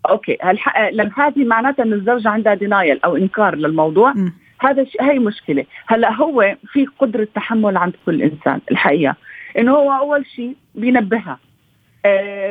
okay 0.09 0.39
لما 0.92 1.11
هذه 1.16 1.45
معناتها 1.45 1.83
إن 1.83 1.92
الزوجه 1.92 2.28
عندها 2.28 2.54
denial 2.55 3.01
أو 3.04 3.16
إنكار 3.16 3.54
للموضوع. 3.57 4.12
م. 4.12 4.33
هذا 4.61 4.87
هي 5.00 5.19
مشكلة. 5.19 5.64
هلأ 5.87 6.12
هو 6.12 6.57
في 6.73 6.87
قدرة 6.99 7.28
تحمل 7.35 7.76
عند 7.76 7.92
كل 8.07 8.23
إنسان 8.23 8.61
الحقيقة. 8.71 9.16
إنه 9.59 9.73
هو 9.73 9.92
أول 9.92 10.26
شيء 10.26 10.57
بينبهها. 10.75 11.33
آه 11.33 11.52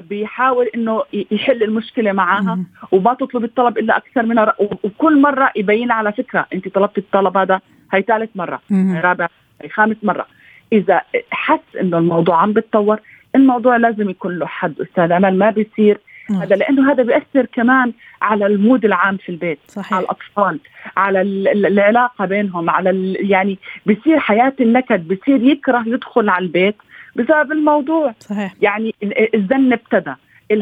بيحاول 0.10 0.66
إنه 0.76 1.04
يحل 1.32 1.64
المشكلة 1.64 2.12
معها 2.12 2.60
وما 2.92 3.14
تطلب 3.14 3.44
الطلب 3.44 3.78
إلا 3.78 3.98
أكثر 3.98 4.24
منها 4.24 4.54
وكل 4.84 5.22
مرة 5.22 5.52
يبين 5.56 5.92
على 5.92 6.12
فكرة 6.12 6.46
أنت 6.54 6.68
طلبت 6.68 6.98
الطلب 6.98 7.38
هذا 7.38 7.62
هي 7.94 8.02
ثالث 8.02 8.30
مرة 8.36 8.62
هي 8.96 9.00
رابع 9.02 9.28
هي 9.62 9.70
خامس 9.70 9.96
مرة. 10.04 10.26
إذا 10.74 11.02
حس 11.32 11.76
إنه 11.82 11.98
الموضوع 11.98 12.42
عم 12.42 12.54
بتطور 12.54 13.00
الموضوع 13.36 13.78
لازم 13.78 14.10
يكون 14.10 14.40
له 14.40 14.46
حد 14.46 14.74
أستاذ 14.82 15.12
أمل 15.12 15.38
ما 15.38 15.50
بيصير. 15.50 16.00
هذا 16.42 16.56
لأنه 16.56 16.92
هذا 16.92 17.04
بيأثر 17.04 17.46
كمان 17.46 17.94
على 18.22 18.46
المود 18.46 18.86
العام 18.86 19.18
في 19.18 19.30
البيت 19.30 19.60
صحيح. 19.68 19.94
على 19.94 20.04
الأطفال 20.04 20.60
على 20.98 21.22
ال- 21.22 21.48
ال- 21.48 21.66
العلاقة 21.66 22.26
بينهم 22.26 22.70
على 22.70 23.14
يعني 23.14 23.60
بصير 23.86 24.20
حياة 24.20 24.54
النكد 24.62 25.08
بصير 25.08 25.44
يكره 25.44 25.84
يدخل 25.88 26.30
على 26.30 26.46
البيت. 26.46 26.76
بسبب 27.16 27.52
الموضوع. 27.52 28.14
صحيح. 28.20 28.54
يعني 28.62 28.96
ال- 29.04 29.36
الزن 29.36 29.74
ابتدى. 29.74 30.14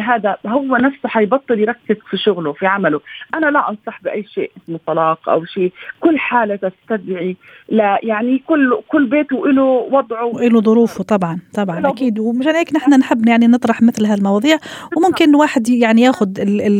هذا 0.01 0.37
هو 0.45 0.77
نفسه 0.77 1.09
حيبطل 1.09 1.59
يركز 1.59 1.95
في 2.09 2.17
شغله 2.17 2.53
في 2.53 2.65
عمله. 2.67 3.01
أنا 3.33 3.45
لا 3.45 3.69
أنصح 3.69 4.01
بأي 4.03 4.23
شيء 4.23 4.51
اسمه 4.63 4.79
طلاق 4.87 5.29
أو 5.29 5.45
شيء. 5.45 5.71
كل 5.99 6.19
حالة 6.19 6.55
تستدعي. 6.55 7.35
لا 7.69 7.99
يعني 8.03 8.43
كل 8.47 8.77
كل 8.87 9.05
بيت 9.05 9.33
وله 9.33 9.63
وضعه. 9.91 10.25
وله 10.25 10.61
ظروفه 10.61 11.03
طبعا 11.03 11.39
طبعا 11.53 11.79
له 11.79 11.89
أكيد. 11.89 12.19
ومشان 12.19 12.55
هيك 12.55 12.75
نحن 12.75 12.93
نحب 12.93 13.27
يعني 13.27 13.47
نطرح 13.47 13.81
مثل 13.81 14.05
هالمواضيع. 14.05 14.57
وممكن 14.97 15.35
واحد 15.35 15.69
يعني 15.69 16.01
ياخذ 16.01 16.29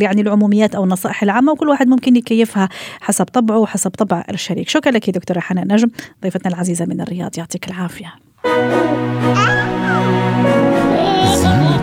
يعني 0.01 0.21
العموميات 0.21 0.75
أو 0.75 0.83
النصائح 0.83 1.23
العامة 1.23 1.51
وكل 1.51 1.69
واحد 1.69 1.87
ممكن 1.87 2.15
يكيفها 2.15 2.69
حسب 3.01 3.25
طبعه 3.25 3.57
وحسب 3.57 3.91
طبع 3.91 4.23
الشريك. 4.29 4.69
شكرا 4.69 4.91
لك 4.91 5.09
دكتورة 5.09 5.39
حنان 5.39 5.73
نجم 5.73 5.89
ضيفتنا 6.23 6.53
العزيزة 6.53 6.85
من 6.85 7.01
الرياض 7.01 7.31
يعطيك 7.37 7.67
العافية. 7.67 8.13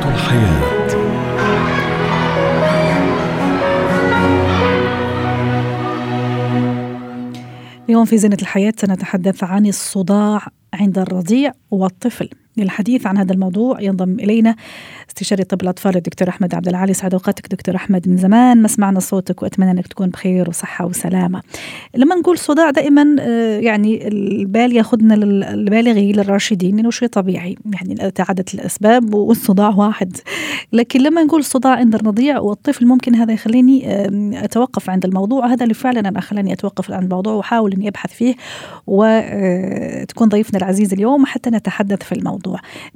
الحياة. 0.05 0.77
اليوم 7.89 8.05
في 8.05 8.19
زينة 8.19 8.37
الحياة 8.43 8.73
سنتحدث 8.77 9.45
عن 9.45 9.67
الصداع 9.67 10.47
عند 10.75 10.99
الرضيع 10.99 11.53
والطفل. 11.71 12.31
للحديث 12.57 13.07
عن 13.07 13.19
هذا 13.19 13.33
الموضوع. 13.33 13.81
ينضم 13.81 14.21
إلينا 14.21 14.57
استشاري 15.09 15.45
طب 15.45 15.63
الأطفال 15.63 15.97
الدكتور 15.97 16.29
أحمد 16.29 16.55
عبد 16.55 16.69
العالي. 16.69 16.95
سعد 16.95 17.15
أوقاتك 17.15 17.49
دكتور 17.51 17.77
أحمد. 17.77 18.09
من 18.09 18.17
زمان 18.17 18.63
ما 18.63 18.69
سمعنا 18.69 19.01
صوتك 19.01 19.43
وأتمنى 19.43 19.71
أنك 19.71 19.87
تكون 19.87 20.09
بخير 20.09 20.49
وصحة 20.49 20.87
وسلامة. 20.87 21.43
لما 21.95 22.15
نقول 22.15 22.39
صداع 22.39 22.71
دائما 22.71 23.17
آه، 23.21 23.59
يعني 23.59 24.09
البال 24.09 24.77
يأخذنا 24.77 25.15
للبالغين 25.15 26.17
للراشدين 26.17 26.79
إنه 26.79 26.91
شيء 26.91 27.09
طبيعي. 27.09 27.57
يعني 27.73 28.11
تعدت 28.11 28.55
الأسباب 28.55 29.15
والصداع 29.15 29.69
واحد. 29.69 30.17
لكن 30.73 31.01
لما 31.01 31.23
نقول 31.23 31.45
صداع 31.45 31.73
عند 31.73 31.95
الرضيع 31.95 32.39
والطفل 32.39 32.87
ممكن 32.87 33.15
هذا 33.15 33.33
يخليني 33.33 34.07
آم، 34.07 34.35
أتوقف 34.35 34.91
عند 34.91 35.05
الموضوع. 35.05 35.47
هذا 35.47 35.63
اللي 35.63 35.75
فعلا 35.75 36.01
أنا 36.01 36.21
خلاني 36.21 36.53
أتوقف 36.53 36.91
عند 36.91 37.03
الموضوع 37.03 37.33
وأحاول 37.33 37.73
إني 37.73 37.89
أبحث 37.89 38.13
فيه 38.13 38.35
وتكون 38.87 40.29
ضيفنا 40.29 40.59
العزيز 40.59 40.93
اليوم 40.93 41.27
حتى 41.27 41.51
نتحدث 41.51 42.03
في 42.03 42.13
الموضوع. 42.13 42.46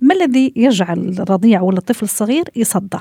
ما 0.02 0.14
الذي 0.14 0.52
يجعل 0.56 1.14
الرضيع 1.18 1.60
ولا 1.60 1.78
الطفل 1.78 2.02
الصغير 2.04 2.44
يصدع؟ 2.56 3.00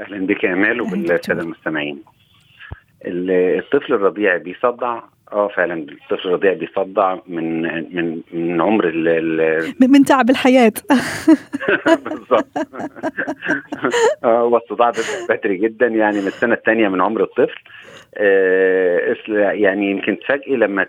أهلا 0.00 0.26
بك 0.26 0.44
يا 0.44 0.52
امال 0.52 0.80
وبالساده. 0.80 1.42
المستمعين. 1.42 1.98
ال- 3.06 3.58
الطفل 3.58 3.92
الرضيع 3.94 4.36
بيصدع؟ 4.36 5.00
آه 5.32 5.48
فعلا 5.56 5.74
الطفل 5.74 6.28
الرضيع 6.28 6.52
بيصدع 6.52 7.16
من 7.26 7.62
من 7.96 8.20
من 8.32 8.60
عمر 8.60 8.88
ال 8.88 9.08
ال- 9.08 9.74
من 9.80 10.04
تعب 10.04 10.30
الحياة. 10.30 10.72
بالظبط. 12.04 12.46
آه 14.24 14.40
هو 14.40 14.56
الصداع 14.56 14.90
بيبدأ 14.90 15.36
بدري 15.36 15.56
جدا 15.56 15.86
يعني 15.86 16.20
من 16.20 16.26
السنة 16.26 16.54
الثانية 16.54 16.88
من 16.88 17.00
عمر 17.00 17.22
الطفل. 17.22 17.60
يعني 19.28 19.90
يمكن 19.90 20.18
تفاجئي 20.18 20.56
لما 20.56 20.86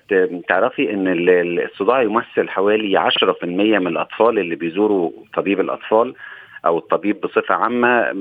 تعرفي 0.48 0.94
إن 0.94 1.08
ال- 1.08 1.29
ال- 1.29 1.63
الصداع 1.72 2.01
يمثل 2.01 2.50
حوالي 2.50 2.98
10% 2.98 3.79
من 3.79 3.88
الأطفال 3.88 4.39
اللي 4.39 4.55
بيزوروا 4.55 5.12
طبيب 5.34 5.60
الأطفال 5.60 6.15
أو 6.65 6.77
الطبيب 6.77 7.22
بصفة 7.22 7.55
عامة. 7.55 8.12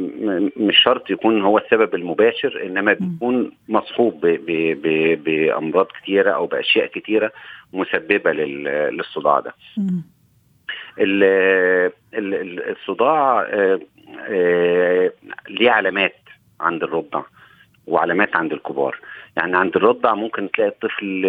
مش 0.56 0.76
شرط 0.82 1.11
يكون 1.11 1.42
هو 1.42 1.58
السبب 1.58 1.94
المباشر 1.94 2.62
إنما 2.66 2.92
بيكون 2.92 3.52
مصحوب 3.68 4.20
بأمراض 5.25 5.87
كتيرة 5.87 6.30
أو 6.30 6.46
بأشياء 6.46 6.87
كتيرة 6.87 7.32
مسببة 7.73 8.32
لل- 8.32 8.96
للصداع 8.96 9.40
ده. 9.40 9.54
الصداع 12.70 13.42
آه، 13.50 13.80
آه، 14.28 15.12
ليه 15.49 15.70
علامات 15.70 16.14
عند 16.61 16.82
الرضع 16.82 17.23
وعلامات 17.86 18.36
عند 18.36 18.52
الكبار. 18.52 18.98
يعني 19.36 19.56
عند 19.56 19.76
الرضع 19.76 20.14
ممكن 20.14 20.50
تلاقي 20.50 20.68
الطفل 20.70 21.24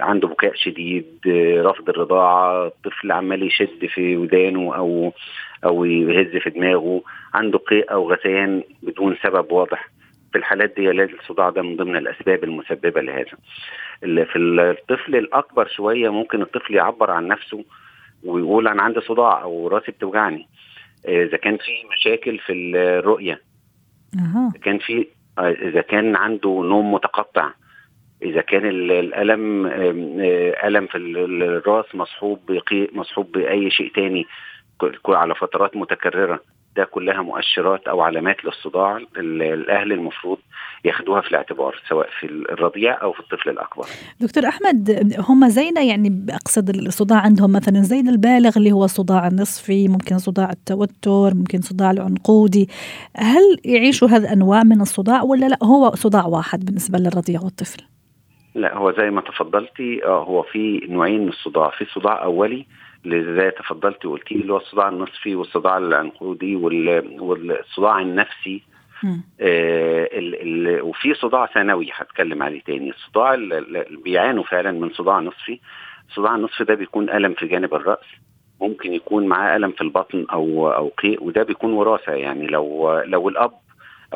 عنده 0.00 0.28
بكاء 0.28 0.54
شديد 0.54 1.06
رفض 1.58 1.88
الرضاعة 1.88 2.66
الطفل 2.66 3.12
عمال 3.12 3.42
يشد 3.42 3.86
في 3.86 4.16
ودانه 4.16 4.74
أو 4.76 5.12
أو 5.64 5.84
يهز 5.84 6.36
في 6.36 6.50
دماغه 6.50 7.02
عنده 7.34 7.58
قيء 7.58 7.92
أو 7.92 8.12
غثيان 8.12 8.62
بدون 8.82 9.16
سبب 9.22 9.52
واضح. 9.52 9.88
في 10.32 10.38
الحالات 10.38 10.74
دي 10.76 10.90
الصداع 10.90 11.50
ده 11.50 11.62
من 11.62 11.76
ضمن 11.76 11.96
الأسباب 11.96 12.44
المسببة 12.44 13.00
لهذا. 13.00 13.36
في 14.00 14.38
الطفل 14.38 15.16
الأكبر 15.16 15.68
شوية 15.68 16.08
ممكن 16.12 16.42
الطفل 16.42 16.74
يعبر 16.74 17.10
عن 17.10 17.28
نفسه 17.28 17.64
ويقول 18.24 18.68
أنا 18.68 18.82
عندي 18.82 19.00
صداع 19.00 19.42
أو 19.42 19.68
راسي 19.68 19.92
بتوجعني. 19.92 20.46
آه، 21.08 21.24
إذا 21.24 21.36
كان 21.36 21.56
في 21.56 21.72
مشاكل 21.96 22.38
في 22.38 22.52
إذا 24.50 24.58
كان 24.64 24.78
في 24.78 25.06
إذا 25.38 25.80
كان 25.80 26.16
عنده 26.16 26.48
نوم 26.64 26.92
متقطع 26.94 27.50
إذا 28.22 28.40
كان 28.40 28.66
ال- 28.66 28.92
الألم 28.92 29.66
آه، 29.66 30.66
ألم 30.68 30.86
في 30.86 30.98
ال- 30.98 31.42
الرأس 31.42 31.94
مصحوب 31.94 32.60
مصحوب 32.92 33.32
بأي 33.32 33.70
شيء 33.70 33.92
تاني 33.94 34.26
على 35.08 35.34
فترات 35.34 35.76
متكررة. 35.76 36.40
ده 36.76 36.84
كلها 36.84 37.22
مؤشرات 37.22 37.88
أو 37.88 38.00
علامات 38.00 38.44
للصداع 38.44 38.96
ال- 38.96 39.42
الأهل 39.42 39.92
المفروض 39.92 40.38
ياخدوها 40.84 41.20
في 41.20 41.30
الاعتبار 41.30 41.80
سواء 41.88 42.08
في 42.20 42.26
الرضيع 42.26 43.02
أو 43.02 43.12
في 43.12 43.20
الطفل 43.20 43.50
الأكبر. 43.50 43.84
دكتور 44.20 44.48
أحمد 44.48 45.12
هم 45.28 45.48
زينا 45.48 45.80
يعني 45.82 46.26
أقصد 46.30 46.68
الصداع 46.68 47.18
عندهم 47.18 47.52
مثلا 47.52 47.82
زي 47.82 48.00
البالغ 48.00 48.56
اللي 48.56 48.72
هو 48.72 48.86
صداع 48.86 49.26
النصفي 49.26 49.88
ممكن 49.88 50.18
صداع 50.18 50.50
التوتر 50.50 51.34
ممكن 51.34 51.60
صداع 51.60 51.90
العنقودي. 51.90 52.68
هل 53.16 53.42
يعيشوا 53.64 54.08
هذه 54.08 54.32
انواع 54.32 54.62
من 54.64 54.80
الصداع 54.80 55.22
ولا 55.22 55.46
لا؟ 55.46 55.58
هو 55.62 55.90
صداع 55.94 56.26
واحد 56.26 56.64
بالنسبة 56.64 56.98
للرضيع 56.98 57.40
والطفل. 57.40 57.82
لا 58.54 58.76
هو 58.76 58.92
زي 58.92 59.10
ما 59.10 59.20
تفضلتي 59.20 60.04
آه 60.04 60.24
هو 60.24 60.42
في 60.42 60.86
نوعين 60.88 61.20
من 61.22 61.28
الصداع 61.28 61.70
في 61.70 61.84
صداع 61.94 62.24
أولي 62.24 62.66
زي 63.10 63.50
تفضلتي 63.50 64.08
وقلتي 64.08 64.34
اللي 64.34 64.52
هو 64.52 64.56
الصداع 64.56 64.88
النصفي 64.88 65.34
والصداع 65.34 65.78
العنقودي 65.78 66.56
وال- 66.56 67.20
والصداع 67.20 68.00
النفسي. 68.00 68.62
آه 69.40 70.08
ال 70.12 70.34
ال 70.68 70.82
وفي 70.82 71.14
صداع 71.14 71.46
ثانوي 71.46 71.88
هتكلم 71.92 72.42
عليه 72.42 72.60
تاني. 72.60 72.90
الصداع 72.90 73.34
ال- 73.34 73.52
ال- 73.52 73.76
اللي 73.76 73.98
بيعانوا 73.98 74.44
فعلا 74.44 74.72
من 74.72 74.90
صداع 74.90 75.20
نصفي. 75.20 75.60
الصداع 76.08 76.34
النصفي 76.34 76.64
ده 76.64 76.74
بيكون 76.74 77.10
ألم 77.10 77.34
في 77.34 77.46
جانب 77.46 77.74
الرأس. 77.74 78.06
ممكن 78.60 78.92
يكون 78.92 79.26
معاه 79.26 79.56
ألم 79.56 79.70
في 79.70 79.80
البطن 79.80 80.26
أو 80.32 80.72
أو 80.72 80.88
قيء 80.88 81.24
وده 81.24 81.42
بيكون 81.42 81.72
وراثة. 81.72 82.12
يعني 82.12 82.46
لو 82.46 82.98
لو 83.04 83.28
الأب 83.28 83.52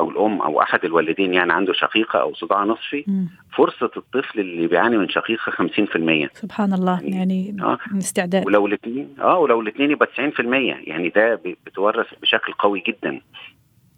أو 0.01 0.09
الأم 0.09 0.41
أو 0.41 0.61
أحد 0.61 0.85
الوالدين 0.85 1.33
يعني 1.33 1.53
عنده 1.53 1.73
شقيقة 1.73 2.21
أو 2.21 2.33
صداع 2.33 2.63
نصفي 2.63 3.03
مم. 3.07 3.29
فرصة 3.57 3.91
الطفل 3.97 4.39
اللي 4.39 4.67
بيعاني 4.67 4.97
من 4.97 5.09
شقيقة 5.09 5.51
50% 5.51 6.29
سبحان 6.33 6.73
الله 6.73 6.99
يعني 7.03 7.55
آه. 7.61 7.77
من 7.91 7.97
استعداد. 7.97 8.45
ولو 8.45 8.67
الاثنين 8.67 9.15
آه 9.19 9.37
ولو 9.39 9.61
الاثنين 9.61 9.91
يبقى 9.91 10.07
90% 10.07 10.39
يعني 10.87 11.09
ده 11.09 11.35
بتورث 11.65 12.07
بشكل 12.21 12.53
قوي 12.53 12.83
جدا. 12.87 13.21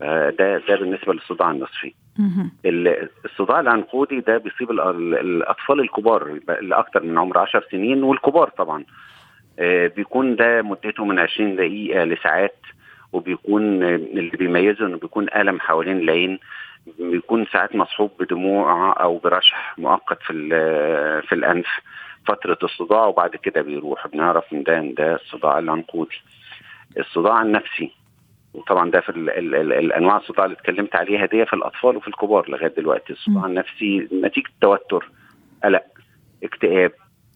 آه، 0.02 0.30
ده 0.30 0.58
ده 0.58 0.76
بالنسبة 0.76 1.14
للصداع 1.14 1.52
النصفي. 1.52 1.94
الصداع 3.26 3.60
العنقودي 3.60 4.20
ده 4.20 4.38
بيصيب 4.38 4.72
ال- 4.72 4.80
ال- 4.82 5.16
الأطفال 5.20 5.80
الكبار 5.80 6.40
اللي 6.50 6.76
أكتر 6.76 7.04
من 7.04 7.18
عمر 7.18 7.38
10 7.38 7.64
سنين 7.72 8.04
والكبار 8.04 8.50
طبعا. 8.50 8.84
آه، 9.60 9.88
بيكون 9.88 10.36
ده 10.36 10.62
مدته 10.62 11.06
من 11.06 11.20
20 11.20 11.56
دقيقة 11.56 12.04
لساعات. 12.04 12.56
وبيكون 13.14 13.84
اللي 13.84 14.38
بيميزه 14.38 14.86
إنه 14.86 14.98
بيكون 14.98 15.28
آلم 15.36 15.60
حوالين 15.60 15.98
العين 15.98 16.40
بيكون 17.00 17.46
ساعات 17.46 17.76
مصحوب 17.76 18.12
بدموع 18.20 18.96
أو 19.04 19.18
برشح 19.18 19.76
مؤقت 19.78 20.18
في 20.24 20.34
في 21.28 21.36
الأنف 21.36 21.68
فترة 22.28 22.58
الصداع 22.64 23.06
وبعد 23.06 23.36
كده 23.36 23.62
بيروح 23.62 24.08
بنعرف 24.08 24.54
إن 24.54 24.64
ده 24.64 24.78
إن 24.80 24.94
ده 24.94 25.16
الصداع 25.16 25.60
العنقودي 25.60 26.22
الصداع 27.00 27.42
النفسي 27.42 27.92
وطبعا 28.54 28.92
ده 28.92 29.02
في 29.02 29.10
ال 29.10 29.30
ال 29.30 29.56
ال 29.56 29.74
الأنواع 29.74 30.18
الصداع 30.18 30.46
اللي 30.46 30.56
اتكلمت 30.58 30.96
عليها 30.96 31.26
دي 31.26 31.46
في 31.46 31.54
الأطفال 31.54 31.98
وفي 31.98 32.08
الكبار 32.08 32.50
لغاية 32.50 32.74
دلوقتي 32.78 33.14
الصداع. 33.14 33.46
النفسي 33.46 34.08
نتيجة 34.24 34.50
توتر 34.62 35.10
قلق 35.64 35.84
اكتئاب 36.44 36.92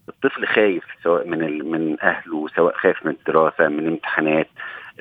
الطفل 0.10 0.46
خايف 0.48 0.84
سواء 1.04 1.28
من 1.28 1.72
من 1.72 1.98
أهله 2.02 2.48
سواء 2.56 2.74
خايف 2.78 3.06
من 3.06 3.12
الدراسة 3.12 3.68
من 3.68 3.88
امتحانات 3.88 4.48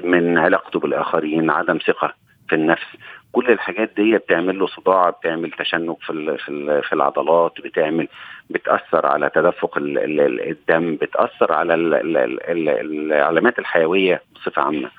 من 0.04 0.38
علاقته 0.38 0.80
بالآخرين 0.80 1.50
عدم 1.50 1.78
ثقة 1.86 2.14
في 2.48 2.54
النفس. 2.54 2.86
كل 3.32 3.50
الحاجات 3.50 3.90
دي 3.96 4.18
بتعمل 4.18 4.58
له 4.58 4.66
صداع 4.66 5.10
بتعمل 5.10 5.50
تشنج 5.50 5.96
في 6.00 6.36
في 6.38 6.82
في 6.82 6.92
العضلات 6.92 7.52
بتعمل 7.64 8.08
بتأثر 8.50 9.06
على 9.06 9.30
تدفق 9.34 9.78
الدم 9.78 10.96
بتأثر 10.96 11.52
على 11.52 11.74
العلامات 11.74 13.58
الحيوية 13.58 14.22
بصفة 14.34 14.62
عامة. 14.62 14.90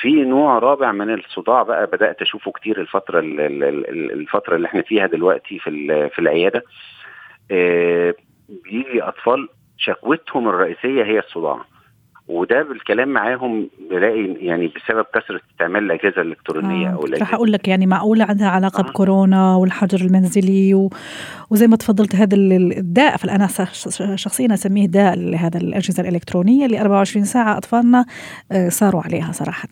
في 0.00 0.08
نوع 0.24 0.58
رابع 0.58 0.92
من 0.92 1.14
الصداع 1.14 1.62
بقى 1.62 1.86
بدأت 1.86 2.22
أشوفه 2.22 2.50
كتير 2.52 2.80
الفترة 2.80 3.20
الفترة 3.20 4.56
اللي 4.56 4.66
إحنا 4.68 4.82
فيها 4.82 5.06
دلوقتي 5.06 5.58
في 5.58 5.70
في 6.08 6.18
العيادة. 6.18 6.62
آه، 7.50 8.14
بيجي 8.64 9.02
أطفال 9.02 9.48
شكوتهم 9.78 10.48
الرئيسية 10.48 11.04
هي 11.04 11.18
الصداع. 11.18 11.60
وده 12.28 12.62
بالكلام 12.62 13.08
معاهم 13.08 13.70
بلاقي 13.90 14.34
يعني 14.40 14.66
بسبب 14.66 15.04
كثرة 15.14 15.40
استعمال 15.52 15.84
الأجهزة 15.84 16.22
الإلكترونية 16.22 16.88
آه. 16.88 16.92
أو 16.92 17.04
راح 17.04 17.34
أقول 17.34 17.52
لك 17.52 17.68
يعني 17.68 17.86
معقوله 17.86 18.24
عندها 18.24 18.48
علاقة 18.48 18.80
آه. 18.80 18.82
بكورونا 18.82 19.54
والحجر 19.56 20.00
المنزلي 20.00 20.74
و... 20.74 20.90
وزي 21.50 21.66
ما 21.66 21.76
تفضلت 21.76 22.16
هذا 22.16 22.36
الداء 22.36 23.16
فانا 23.16 23.46
شخصيا 24.14 24.54
أسميه 24.54 24.86
داء 24.86 25.16
لهذا 25.18 25.60
الأجهزة 25.60 26.02
الإلكترونية 26.02 26.66
اللي 26.66 26.80
24 26.80 27.24
ساعة 27.24 27.58
أطفالنا 27.58 28.04
آه، 28.52 28.68
صاروا 28.68 29.02
عليها 29.02 29.32
صراحة 29.32 29.68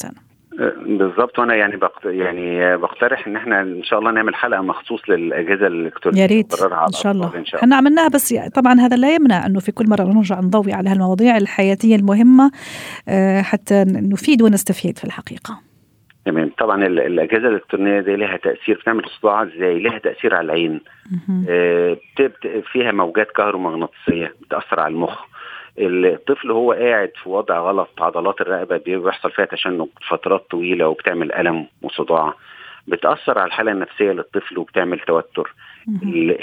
بالظبط 0.86 1.38
وأنا 1.38 1.54
يعني 1.54 1.76
بقت 1.76 2.04
يعني 2.04 2.76
بقترح 2.76 3.26
إن 3.26 3.36
إحنا 3.36 3.60
إن 3.60 3.82
شاء 3.82 3.98
الله 3.98 4.10
نعمل 4.10 4.34
حلقة 4.34 4.62
مخصوص 4.62 5.00
للأجهزة 5.08 5.66
الإلكترونية 5.66 6.20
يا 6.20 6.26
ريت 6.26 6.52
إن 6.88 6.92
شاء 6.92 7.12
الله. 7.12 7.44
إحنا 7.54 7.76
عملناها 7.76 8.08
بس 8.08 8.34
طبعا 8.54 8.80
هذا 8.80 8.96
لا 8.96 9.14
يمنع 9.14 9.46
إنه 9.46 9.60
في 9.60 9.72
كل 9.72 9.88
مرة 9.88 10.02
نرجع 10.02 10.40
نضوي 10.40 10.72
على 10.72 10.90
هالمواضيع 10.90 11.36
الحياتية 11.36 11.96
المهمة 11.96 12.50
آه، 13.08 13.42
حتى 13.42 13.84
نفيد 13.88 14.42
ونستفيد 14.42 14.98
في 14.98 15.04
الحقيقة. 15.04 15.60
تمام. 16.26 16.50
طبعا 16.58 16.86
الأجهزة 16.86 17.48
الإلكترونية 17.48 18.00
دي 18.00 18.16
لها 18.16 18.36
تأثير 18.36 18.78
بتعمل 18.82 19.02
صداع 19.20 19.42
إزاي؟ 19.42 19.78
لها 19.78 19.98
تأثير 19.98 20.34
على 20.34 20.44
العين. 20.44 20.80
آه 21.48 21.96
فيها 22.72 22.92
موجات 22.92 23.30
كهرومغناطيسية 23.30 24.34
بتأثر 24.42 24.80
على 24.80 24.94
المخ. 24.94 25.20
الطفل 25.78 26.50
هو 26.50 26.72
قاعد 26.72 27.12
في 27.22 27.28
وضع 27.28 27.58
غلط 27.58 27.88
عضلات 27.98 28.40
الرقبة 28.40 28.76
بيحصل 28.76 29.30
فيها 29.30 29.44
تشنج 29.44 29.88
فترات 30.08 30.46
طويلة 30.50 30.88
وبتعمل 30.88 31.32
ألم 31.32 31.66
وصداع. 31.82 32.34
بتأثر 32.86 33.38
على 33.38 33.46
الحالة 33.46 33.72
النفسية 33.72 34.12
للطفل 34.12 34.58
وبتعمل 34.58 35.00
توتر. 35.00 35.54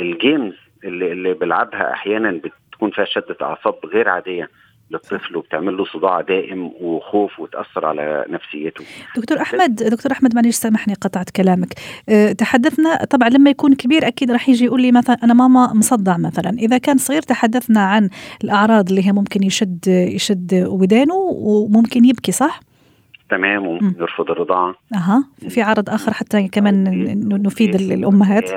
الجيمز 0.01 0.53
اللي, 0.83 1.11
اللي 1.11 1.33
بيلعبها 1.33 1.93
أحيانا 1.93 2.41
بتكون 2.71 2.91
فيها 2.91 3.05
شدة 3.05 3.37
أعصاب 3.41 3.75
غير 3.85 4.09
عادية. 4.09 4.49
للطفل 4.93 5.35
وبتعمل 5.35 5.77
له 5.77 5.85
صداع 5.85 6.21
دائم 6.21 6.71
وخوف 6.81 7.39
وتأثر 7.39 7.85
على 7.85 8.25
نفسيته. 8.29 8.83
دكتور 9.17 9.41
أحمد 9.41 9.75
دكتور 9.75 10.11
أحمد 10.11 10.35
معلش 10.35 10.55
سامحني 10.55 10.93
قطعت 10.93 11.29
كلامك. 11.29 11.73
أه 12.09 12.31
تحدثنا 12.31 13.05
طبعا 13.05 13.29
لما 13.29 13.49
يكون 13.49 13.73
كبير 13.75 14.07
أكيد 14.07 14.31
راح 14.31 14.49
يجي 14.49 14.65
يقول 14.65 14.81
لي 14.81 14.91
مثلا 14.91 15.17
أنا 15.23 15.33
ماما 15.33 15.73
مصدع 15.73 16.17
مثلا، 16.17 16.49
إذا 16.49 16.77
كان 16.77 16.97
صغير 16.97 17.21
تحدثنا 17.21 17.79
عن 17.79 18.09
الأعراض 18.43 18.89
اللي 18.89 19.07
هي 19.07 19.11
ممكن 19.11 19.43
يشد 19.43 19.87
يشد 19.87 20.65
ودانه 20.67 21.15
وممكن 21.15 22.05
يبكي 22.05 22.31
صح؟ 22.31 22.59
تمام 23.29 23.67
وممكن 23.67 24.01
يرفض 24.01 24.31
الرضاعة. 24.31 24.75
أها 24.95 25.23
في 25.49 25.61
عرض 25.61 25.89
آخر 25.89 26.13
حتى 26.13 26.47
كمان 26.47 26.83
نفيد 27.45 27.75
الأمهات. 27.75 28.51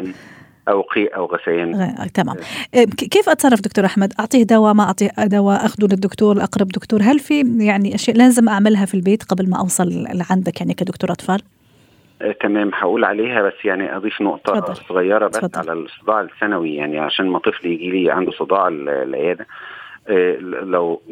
أو 0.68 0.82
قيء 0.82 1.16
أو 1.16 1.26
غثيان 1.26 1.74
غ... 1.74 2.06
تمام. 2.14 2.36
آه، 2.74 2.84
كيف 2.84 3.28
أتصرف 3.28 3.60
دكتور 3.60 3.84
أحمد؟ 3.84 4.12
أعطيه 4.20 4.42
دواء 4.42 4.74
ما 4.74 4.82
أعطيه 4.82 5.10
دواء 5.18 5.66
أخذه 5.66 5.84
للدكتور 5.84 6.36
الاقرب 6.36 6.68
دكتور. 6.68 7.00
هل 7.02 7.18
في 7.18 7.44
يعني 7.58 7.94
أشياء 7.94 8.16
لازم 8.16 8.48
أعملها 8.48 8.86
في 8.86 8.94
البيت 8.94 9.22
قبل 9.22 9.50
ما 9.50 9.60
أوصل 9.60 9.88
لعندك 9.88 10.60
يعني 10.60 10.74
كدكتور 10.74 11.12
أطفال؟ 11.12 11.42
آه، 12.22 12.32
تمام. 12.32 12.70
هقول 12.74 13.04
عليها 13.04 13.42
بس 13.42 13.64
يعني 13.64 13.96
أضيف 13.96 14.20
نقطة 14.20 14.60
فضل. 14.60 14.76
صغيرة 14.76 15.28
بس 15.28 15.38
فضل. 15.38 15.70
على 15.70 15.72
الصداع 15.72 16.20
السنوي 16.20 16.74
يعني 16.74 16.98
عشان 16.98 17.26
ما 17.26 17.38
طفل 17.38 17.66
يجي 17.66 17.90
لي 17.90 18.10
عنده 18.10 18.32
صداع 18.32 18.68
العيادة. 18.68 19.46
آه، 20.08 20.36
لو 20.40 21.02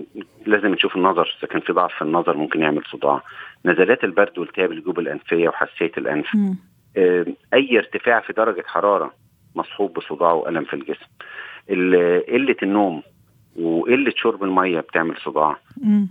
لازم 0.46 0.68
نشوف 0.68 0.96
النظر 0.96 1.37
إذا 1.38 1.49
كان 1.49 1.61
في 1.61 1.73
ضعف 1.73 1.92
في 1.94 2.02
النظر 2.02 2.37
ممكن 2.37 2.61
يعمل 2.61 2.82
صداع. 2.92 3.23
نزلات 3.64 4.04
البرد 4.04 4.38
والتهاب 4.38 4.73
الجيوب 4.73 4.99
الأنفية 4.99 5.49
وحساسية 5.49 5.92
الأنف. 5.99 6.26
م. 6.34 6.54
أي 7.54 7.78
ارتفاع 7.78 8.20
في 8.20 8.32
درجة 8.32 8.64
حرارة 8.66 9.12
مصحوب 9.54 9.94
بصداع 9.94 10.32
وألم 10.32 10.64
في 10.64 10.75
الجسم. 10.75 11.06
قلة 12.32 12.56
النوم 12.62 13.02
وقلة 13.56 14.12
شرب 14.17 14.45
المية 14.45 14.80
بتعمل 14.80 15.17
صداع. 15.25 15.56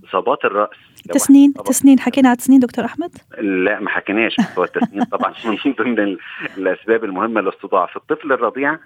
إصابات 0.10 0.45
الرأس. 0.45 0.69
تسنين 1.12 1.53
تسنين. 1.53 1.99
حكينا 1.99 2.29
على 2.29 2.36
التسنين 2.36 2.60
دكتور 2.60 2.86
أحمد؟ 2.86 3.17
لا 3.41 3.79
ما 3.79 3.89
حكيناش. 3.89 4.36
هو 4.58 4.63
التسنين 4.63 5.03
طبعا 5.03 5.34
من 5.65 5.73
ضمن 5.73 6.17
الأسباب 6.58 7.03
المهمة 7.03 7.41
للصداع. 7.41 7.86
في 7.86 7.95
الطفل 7.95 8.32
الرضيع 8.32 8.77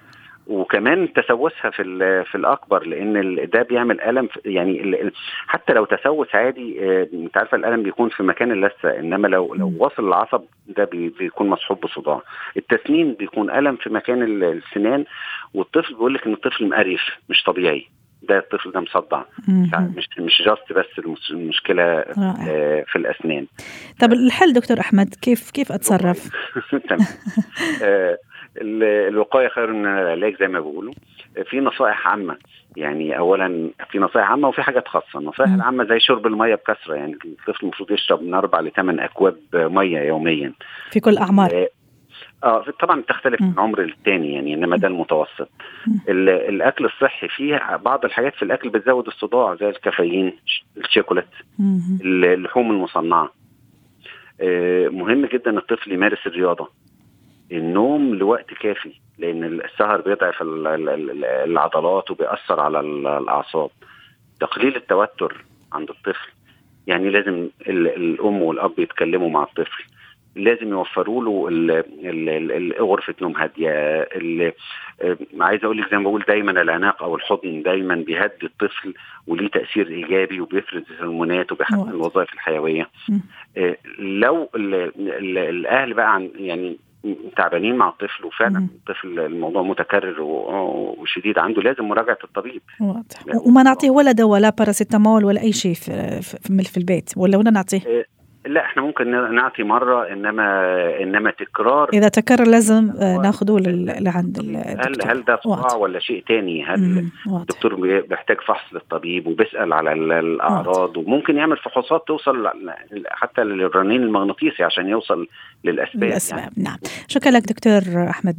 وكمان 0.49 1.13
تسوسها 1.13 1.69
في 1.69 1.83
في 2.31 2.35
الأكبر 2.35 2.83
لأن 2.83 3.35
ده 3.53 3.61
بيعمل 3.61 4.01
ألم 4.01 4.29
يعني 4.45 5.11
حتى 5.47 5.73
لو 5.73 5.85
تسوس 5.85 6.35
عادي 6.35 6.77
آه، 6.81 7.07
أنت 7.13 7.37
عارفه 7.37 7.57
الألم 7.57 7.83
بيكون 7.83 8.09
في 8.09 8.23
مكان 8.23 8.51
اللثة 8.51 8.99
إنما 8.99 9.27
لو 9.27 9.53
لو 9.53 9.73
وصل 9.79 10.07
العصب 10.07 10.41
ده 10.67 10.85
بيكون 11.19 11.47
مصحوب 11.47 11.81
بصداع. 11.81 12.21
التسنين 12.57 13.13
بيكون 13.13 13.51
ألم 13.51 13.75
في 13.75 13.89
مكان 13.89 14.43
السنان 14.43 15.05
والطفل 15.53 15.93
بيقول 15.93 16.13
لك 16.13 16.27
إن 16.27 16.33
الطفل 16.33 16.69
مقريف 16.69 17.01
مش 17.29 17.43
طبيعي. 17.43 17.87
ده 18.23 18.37
الطفل 18.37 18.71
ده 18.71 18.79
مصدع. 18.79 19.23
مش 19.97 20.09
مش 20.19 20.41
جاست 20.45 20.73
بس 20.73 20.99
المشكلة 21.31 21.83
آه 21.83 22.85
في 22.87 22.95
الأسنان. 22.95 23.47
طب 23.99 24.13
الحل 24.13 24.53
دكتور 24.53 24.79
أحمد 24.79 25.15
كيف 25.21 25.51
كيف 25.51 25.71
أتصرف؟ 25.71 26.29
تمام. 26.89 27.07
آه، 27.83 28.17
الوقاية 28.61 29.47
خير 29.47 29.73
من 29.73 29.85
العلاج 29.85 30.39
زي 30.39 30.47
ما 30.47 30.59
بيقولوا. 30.59 30.93
في 31.49 31.59
نصائح 31.59 32.07
عامة 32.07 32.37
يعني 32.75 33.17
اولا 33.17 33.69
في 33.91 33.99
نصائح 33.99 34.31
عامة 34.31 34.47
وفي 34.47 34.61
حاجات 34.61 34.87
خاصة. 34.87 35.19
النصائح 35.19 35.51
العامة 35.53 35.83
زي 35.83 35.99
شرب 35.99 36.27
المية 36.27 36.55
بكثرة 36.55 36.95
يعني 36.95 37.17
الطفل 37.25 37.63
المفروض 37.63 37.91
يشرب 37.91 38.21
من 38.23 38.33
أربع 38.33 38.59
لثمان 38.59 38.99
أكواب 38.99 39.37
مية 39.53 39.99
يوميا. 39.99 40.53
في 40.91 40.99
كل 40.99 41.17
أعمار. 41.17 41.67
آه 42.43 42.65
طبعا 42.79 43.01
بتختلف 43.01 43.41
من 43.41 43.53
عمر 43.57 43.81
للتاني 43.81 44.33
يعني 44.33 44.53
إنما 44.53 44.77
ده 44.77 44.87
المتوسط. 44.87 45.49
الأكل 46.09 46.85
الصحي 46.85 47.27
فيه 47.27 47.75
بعض 47.75 48.05
الحاجات 48.05 48.35
في 48.35 48.43
الأكل 48.43 48.69
بتزود 48.69 49.07
الصداع 49.07 49.55
زي 49.55 49.69
الكافيين 49.69 50.33
الشوكولات 50.77 51.27
اللحوم 52.01 52.71
المصنعة. 52.71 53.31
آه 54.41 54.87
مهم 54.87 55.25
جدا 55.25 55.57
الطفل 55.57 55.91
يمارس 55.91 56.27
الرياضة. 56.27 56.69
النوم 57.51 58.15
لوقت 58.15 58.53
كافي 58.53 58.91
لأن 59.17 59.43
السهر 59.43 60.01
بيضعف 60.01 60.35
العضلات 60.41 62.11
وبيأثر 62.11 62.59
على 62.59 62.79
الأعصاب. 62.79 63.69
تقليل 64.39 64.75
التوتر 64.75 65.43
عند 65.73 65.89
الطفل 65.89 66.29
يعني 66.87 67.09
لازم 67.09 67.49
الأم 67.67 68.41
والأب 68.41 68.79
يتكلموا 68.79 69.29
مع 69.29 69.43
الطفل. 69.43 69.83
لازم 70.35 70.69
يوفروا 70.69 71.23
له 71.23 71.83
غرفة 72.79 73.15
نوم 73.21 73.37
هادية. 73.37 73.71
عايز 75.39 75.63
أقول 75.65 75.77
لك 75.77 75.91
زي 75.91 75.97
ما 75.97 76.03
بقول 76.03 76.23
دايما 76.27 76.51
العناق 76.61 77.03
أو 77.03 77.15
الحضن 77.15 77.61
دايما 77.61 77.95
بيهدي 77.95 78.43
الطفل 78.45 78.93
وليه 79.27 79.47
تأثير 79.47 79.87
إيجابي 79.87 80.39
وبيفرز 80.41 80.83
الهرمونات 80.91 81.51
وبيحسن 81.51 81.89
الوظائف 81.89 82.33
الحيوية. 82.33 82.89
آه، 83.57 83.77
لو 83.99 84.49
الأهل 84.55 85.93
بقى 85.93 86.13
عن 86.13 86.31
يعني 86.35 86.77
تعبانين 87.37 87.75
مع 87.75 87.89
الطفل 87.89 88.25
وفعلا 88.25 88.57
الطفل 88.57 89.19
الموضوع 89.19 89.61
متكرر 89.61 90.21
وشديد 90.21 91.39
عنده 91.39 91.61
لازم 91.61 91.83
مراجعة 91.83 92.17
الطبيب. 92.23 92.61
واضح. 92.79 93.45
وما 93.45 93.63
نعطيه 93.63 93.89
ولا 93.89 94.11
دواء 94.11 94.39
لا 94.39 94.49
باراسيتامول 94.49 95.25
ولا 95.25 95.41
أي 95.41 95.51
شيء 95.51 95.73
في, 95.73 96.21
في, 96.21 96.77
البيت؟ 96.77 97.09
ولا 97.17 97.37
ولا 97.37 97.51
نعطيه؟ 97.51 97.81
آه، 97.87 98.05
لا 98.45 98.61
إحنا 98.61 98.81
ممكن 98.81 99.35
نعطي 99.35 99.63
مرة 99.63 100.13
إنما 100.13 100.47
إنما 101.03 101.31
تكرار. 101.31 101.89
إذا 101.93 102.07
تكرر 102.07 102.47
لازم 102.47 102.91
آه، 103.01 103.17
ناخذه 103.17 103.57
لعند 103.99 104.37
الدكتور 104.37 105.07
هل 105.07 105.17
هل 105.17 105.23
ده 105.23 105.39
صداع 105.43 105.75
ولا 105.75 105.99
شيء 105.99 106.23
تاني؟ 106.27 106.65
هل 106.65 107.09
الدكتور 107.27 107.75
بيحتاج 108.01 108.37
فحص 108.41 108.73
للطبيب 108.73 109.27
وبيسأل 109.27 109.73
على 109.73 109.93
الأعراض 109.93 110.97
وممكن 110.97 111.37
يعمل 111.37 111.57
فحوصات 111.57 112.03
توصل 112.07 112.49
حتى 113.07 113.41
للرنين 113.41 114.03
المغناطيسي 114.03 114.63
عشان 114.63 114.87
يوصل 114.87 115.27
للأسباب 115.63 116.03
الاسباب 116.03 116.39
يعني. 116.39 116.53
نعم. 116.57 116.77
شكرا 117.07 117.31
لك 117.31 117.43
دكتور 117.43 118.09
أحمد 118.09 118.35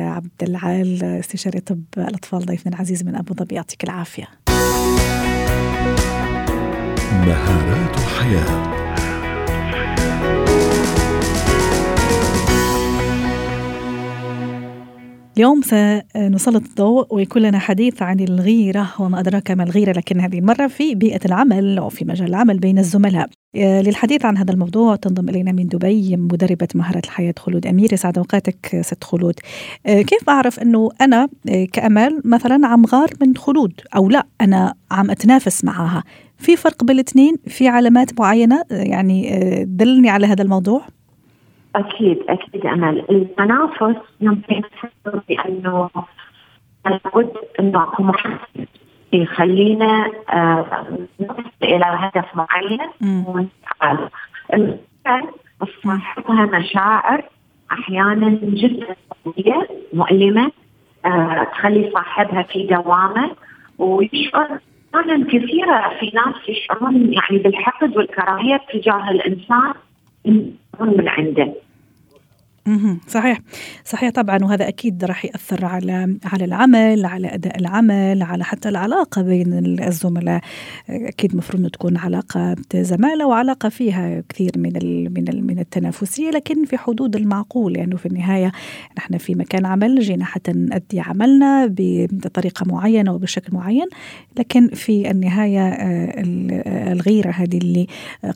عبد 0.00 0.42
العال 0.42 1.02
استشاري 1.02 1.60
طب 1.60 1.80
الأطفال 1.98 2.38
ضيفنا 2.38 2.72
العزيز 2.74 3.06
من 3.06 3.16
أبو 3.16 3.34
ظبي. 3.34 3.54
يعطيك 3.54 3.84
العافية. 3.84 4.24
مهارات 7.26 7.94
الحياة. 7.96 8.79
اليوم 15.36 15.62
سنسلط 15.62 16.62
الضوء 16.64 17.14
ويكون 17.14 17.42
لنا 17.42 17.58
حديث 17.58 18.02
عن 18.02 18.20
الغيرة 18.20 18.90
وما 18.98 19.20
أدراك 19.20 19.50
ما 19.50 19.62
الغيرة 19.64 19.92
لكن 19.92 20.20
هذه 20.20 20.38
المرة 20.38 20.66
في 20.66 20.94
بيئة 20.94 21.20
العمل 21.24 21.78
أو 21.78 21.88
في 21.88 22.04
مجال 22.04 22.28
العمل 22.28 22.58
بين 22.58 22.78
الزملاء. 22.78 23.28
آه، 23.56 23.82
للحديث 23.82 24.24
عن 24.24 24.36
هذا 24.36 24.52
الموضوع 24.52 24.96
تنضم 24.96 25.28
إلينا 25.28 25.52
من 25.52 25.66
دبي 25.66 26.16
مدربة 26.16 26.68
مهارة 26.74 27.02
الحياة 27.04 27.34
خلود 27.38 27.66
امير 27.66 27.92
يسعد 27.92 28.18
أوقاتك 28.18 28.80
ست 28.80 29.04
خلود. 29.04 29.34
آه، 29.86 30.02
كيف 30.02 30.28
أعرف 30.28 30.60
أنه 30.60 30.90
أنا 31.00 31.28
آه، 31.48 31.64
كأمال 31.72 32.20
مثلا 32.24 32.66
عم 32.66 32.86
غار 32.86 33.10
من 33.20 33.36
خلود 33.36 33.72
أو 33.96 34.08
لا؟ 34.08 34.26
أنا 34.40 34.74
عم 34.90 35.10
أتنافس 35.10 35.64
معها. 35.64 36.04
في 36.38 36.56
فرق 36.56 36.84
بين 36.84 36.94
الاثنين؟ 36.94 37.36
في 37.46 37.68
علامات 37.68 38.20
معينة؟ 38.20 38.64
يعني 38.70 39.64
دلني 39.68 40.10
على 40.10 40.26
هذا 40.26 40.42
الموضوع؟ 40.42 40.82
أكيد 41.76 42.18
أكيد 42.28 42.66
امل 42.66 43.04
التنافس 43.10 43.96
يمكن 44.20 44.62
بانه 45.28 45.90
لابد 46.86 47.32
إنه 47.60 47.78
يخلينا 49.12 50.10
آه، 50.32 50.86
نصل 51.20 51.44
إلى 51.62 51.84
هدف 51.84 52.36
معين. 52.36 52.80
ونفعل 53.26 54.08
تصاحبها 55.60 56.58
مشاعر 56.58 57.24
أحيانا 57.72 58.28
جدا 58.42 58.96
قويه 59.24 59.68
مؤلمة 59.92 60.52
آه، 61.04 61.44
تخلي 61.44 61.90
صاحبها 61.94 62.42
في 62.42 62.66
دوامة 62.66 63.30
ويشعر 63.78 64.58
أحيانا 64.94 65.24
كثيرة 65.24 65.98
في 66.00 66.10
ناس 66.14 66.48
يشعرون 66.48 67.12
يعني 67.12 67.38
بالحقد 67.42 67.96
والكراهية 67.96 68.60
تجاه 68.72 69.10
الإنسان. 69.10 69.74
من 70.80 71.08
عنده. 71.08 71.69
صحيح. 73.08 73.40
صحيح 73.84 74.10
طبعا 74.10 74.44
وهذا 74.44 74.68
أكيد 74.68 75.04
راح 75.04 75.24
يأثر 75.24 75.64
على 75.64 76.18
على 76.24 76.44
العمل 76.44 77.06
على 77.06 77.34
أداء 77.34 77.58
العمل 77.58 78.22
على 78.22 78.44
حتى 78.44 78.68
العلاقة 78.68 79.22
بين 79.22 79.78
الزملاء 79.80 80.40
أكيد 80.90 81.32
المفروض 81.32 81.66
تكون 81.66 81.96
علاقة 81.96 82.56
زمالة 82.74 83.26
وعلاقة 83.26 83.68
فيها 83.68 84.22
كثير 84.28 84.52
من 84.56 84.72
من 85.14 85.46
من 85.46 85.58
التنافسية. 85.58 86.30
لكن 86.30 86.64
في 86.64 86.76
حدود 86.76 87.16
المعقول 87.16 87.72
لأنه 87.72 87.84
يعني 87.84 87.98
في 87.98 88.06
النهاية 88.06 88.52
نحن 88.98 89.18
في 89.18 89.34
مكان 89.34 89.66
عمل 89.66 90.00
جينا 90.00 90.24
حتى 90.24 90.52
نؤدي 90.52 91.00
عملنا 91.00 91.66
بطريقة 92.12 92.66
معينة 92.66 93.12
وبشكل 93.12 93.54
معين. 93.54 93.86
لكن 94.38 94.68
في 94.68 95.10
النهاية 95.10 95.68
آه، 95.68 96.22
الغيرة 96.92 97.30
هذه 97.30 97.58
اللي 97.58 97.86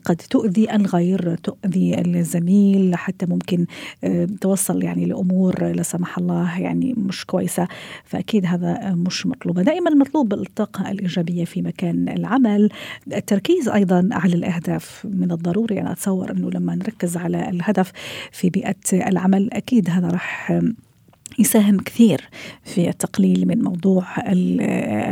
قد 0.05 0.15
تؤذي 0.15 0.75
الغير 0.75 1.35
تؤذي 1.35 2.01
الزميل 2.01 2.95
حتى 2.95 3.25
ممكن 3.25 3.65
آه، 4.03 4.14
توصل 4.41 4.83
يعني 4.83 5.05
لأمور 5.05 5.65
لا 5.65 5.83
سمح 5.83 6.17
الله 6.17 6.59
يعني 6.59 6.93
مش 6.97 7.25
كويسة 7.25 7.67
فأكيد 8.03 8.45
هذا 8.45 8.95
مش 8.95 9.25
مطلوب. 9.25 9.59
دائما 9.59 9.89
المطلوب 9.89 10.33
الطاقة 10.33 10.91
الإيجابية 10.91 11.45
في 11.45 11.61
مكان 11.61 12.09
العمل. 12.09 12.69
التركيز 13.13 13.69
أيضا 13.69 14.09
على 14.11 14.35
الأهداف 14.35 15.07
من 15.11 15.31
الضروري. 15.31 15.81
أنا 15.81 15.91
أتصور 15.91 16.31
أنه 16.31 16.49
لما 16.49 16.75
نركز 16.75 17.17
على 17.17 17.49
الهدف 17.49 17.91
في 18.31 18.49
بيئة 18.49 18.75
العمل 18.93 19.53
أكيد 19.53 19.89
هذا 19.89 20.07
راح 20.07 20.61
يساهم 21.39 21.77
كثير 21.77 22.29
في 22.63 22.89
التقليل 22.89 23.47
من 23.47 23.63
موضوع 23.63 24.05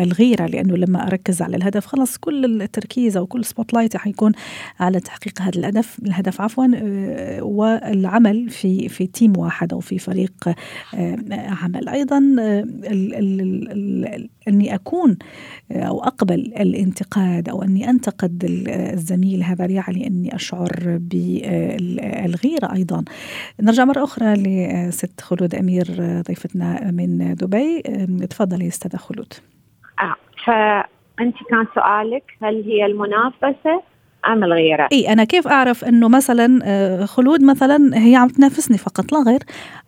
الغيرة 0.04 0.46
لأنه 0.46 0.78
لما 0.78 1.08
أركز 1.08 1.42
على 1.42 1.58
الهدف 1.58 1.86
خلاص 1.86 2.18
كل 2.18 2.62
التركيز 2.62 3.18
أو 3.18 3.26
كل 3.26 3.46
spotlight 3.46 3.98
حيكون 3.98 4.32
على 4.80 5.00
تحقيق 5.00 5.42
هذا 5.42 5.60
الهدف 5.60 6.00
الهدف 6.00 6.42
عفوا 6.42 6.68
آه، 6.76 7.44
والعمل 7.44 8.50
في 8.50 8.90
في 8.90 9.08
team 9.08 9.38
واحد 9.38 9.74
أو 9.74 9.80
في 9.80 10.00
فريق 10.00 10.34
آه، 10.96 11.18
عمل. 11.32 11.90
أيضا 11.90 12.36
آه، 12.40 12.66
أني 14.48 14.76
أكون 14.76 15.18
أو 15.72 16.04
أقبل 16.04 16.40
الانتقاد 16.40 17.50
أو 17.50 17.64
أني 17.64 17.90
أنتقد 17.90 18.46
الزميل 18.68 19.44
هذا 19.44 19.66
يعني 19.66 20.08
أني 20.08 20.36
أشعر 20.36 20.98
بالغيرة 21.02 22.74
أيضا. 22.74 23.04
نرجع 23.62 23.86
مرة 23.86 24.04
أخرى 24.04 24.34
لست 24.34 25.22
خلود 25.22 25.56
أمير 25.56 26.03
ضيفتنا 26.28 26.92
من 26.92 27.36
دبي. 27.36 27.82
تفضلي 28.30 28.68
أستاذة 28.68 28.98
خلود. 28.98 29.34
آه 30.00 30.16
فأنت 30.46 31.36
كان 31.50 31.66
سؤالك 31.76 32.24
هل 32.42 32.64
هي 32.64 32.86
المنافسة 32.86 33.84
أم 34.28 34.44
الغيرة؟ 34.44 34.88
إي 34.92 35.14
أنا 35.14 35.24
كيف 35.24 35.48
أعرف 35.48 35.86
إنه 35.86 36.10
مثلا 36.10 36.60
آه، 36.64 37.06
خلود 37.06 37.44
مثلا 37.44 38.06
هي 38.06 38.16
عم 38.16 38.28
تنافسني 38.28 38.78
فقط 38.78 39.12
لا 39.12 39.20
غير 39.20 39.44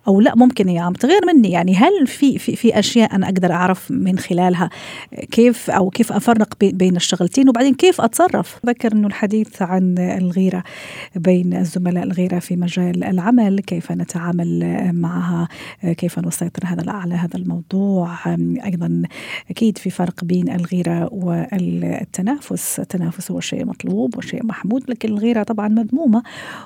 أو 0.08 0.20
لا 0.20 0.34
ممكن 0.36 0.68
هي 0.68 0.78
عم 0.78 0.92
تغير 0.92 1.20
مني؟ 1.26 1.50
يعني 1.50 1.74
هل 1.74 2.06
في 2.06 2.38
في 2.38 2.56
في 2.56 2.78
أشياء 2.78 3.14
أنا 3.14 3.26
أقدر 3.26 3.52
أعرف 3.52 3.90
من 3.90 4.18
خلالها 4.18 4.70
كيف 5.30 5.70
أو 5.70 5.90
كيف 5.90 6.12
أفرق 6.12 6.54
بين 6.60 6.96
الشغلتين؟ 6.96 7.48
وبعدين 7.48 7.74
كيف 7.74 8.00
أتصرف؟ 8.00 8.58
ذكر 8.66 8.92
إنه 8.92 9.06
الحديث 9.06 9.62
عن 9.62 9.98
الغيرة 9.98 10.62
بين 11.16 11.54
الزملاء 11.54 12.04
الغيرة 12.04 12.38
في 12.38 12.56
مجال 12.56 13.04
العمل 13.04 13.60
كيف 13.60 13.92
نتعامل 13.92 14.80
معها 14.92 15.48
كيف 15.96 16.18
نسيطر 16.18 16.62
هذا 16.66 16.92
على 16.92 17.14
هذا 17.14 17.36
الموضوع. 17.36 18.10
أيضا 18.64 19.02
أكيد 19.50 19.78
في 19.78 19.90
فرق 19.90 20.24
بين 20.24 20.48
الغيرة 20.50 21.08
والتنافس. 21.12 22.80
التنافس 22.80 23.30
هو 23.30 23.40
شيء 23.40 23.64
مطلوب 23.64 24.16
وشيء 24.26 24.46
محمود 24.46 24.90
لكن 24.90 25.08
الغيرة 25.08 25.42
طبعا 25.42 25.68
مذمومة 25.68 26.22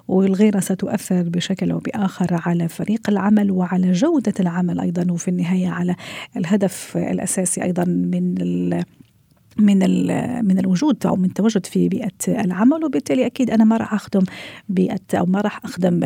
والغيرة 0.08 0.60
ستؤثر 0.60 1.22
بشكل 1.22 1.70
أو 1.70 1.78
بآخر 1.78 2.40
على 2.46 2.68
فريق 2.68 3.10
العمل 3.10 3.50
وعلى 3.50 3.92
جودة 3.92 4.34
العمل 4.40 4.80
أيضا 4.80 5.12
وفي 5.12 5.28
النهاية 5.28 5.68
على 5.68 5.96
الهدف 6.36 6.96
الأساسي 6.96 7.62
أيضا 7.62 7.84
من 7.84 8.34
من 9.58 9.78
من 10.44 10.58
الوجود 10.58 11.06
أو 11.06 11.16
من 11.16 11.24
التواجد 11.24 11.66
في 11.66 11.88
بيئة 11.88 12.10
العمل 12.28 12.84
وبالتالي 12.84 13.26
أكيد 13.26 13.50
أنا 13.50 13.64
ما 13.64 13.76
راح 13.76 13.94
أخدم 13.94 14.24
بيئة 14.68 15.00
أو 15.14 15.26
ما 15.26 15.40
راح 15.40 15.60
أخدم 15.64 16.00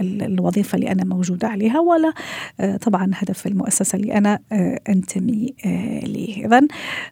الوظيفة 0.00 0.76
اللي 0.76 0.92
أنا 0.92 1.04
موجودة 1.04 1.48
عليها 1.48 1.80
ولا 1.80 2.12
آه، 2.60 2.76
طبعا 2.76 3.10
هدف 3.14 3.46
المؤسسة 3.46 3.96
اللي 3.96 4.14
أنا 4.14 4.38
آه، 4.52 4.80
أنتمي 4.88 5.54
آه، 5.66 6.00
ليه. 6.06 6.46
اذا 6.46 6.60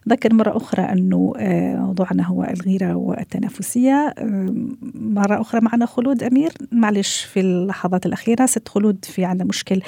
ذكر 0.09 0.33
مرة 0.33 0.57
أخرى 0.57 0.81
أنه 0.83 1.33
موضوعنا 1.77 2.23
هو 2.23 2.43
الغيرة 2.43 2.95
والتنافسية. 2.95 4.13
مرة 4.95 5.41
أخرى 5.41 5.61
معنا 5.61 5.85
خلود 5.85 6.23
أمير. 6.23 6.51
معلش 6.71 7.23
في 7.23 7.39
اللحظات 7.39 8.05
الأخيرة 8.05 8.45
ست 8.45 8.67
خلود 8.67 9.05
في 9.05 9.25
عندنا 9.25 9.47
مشكل 9.47 9.81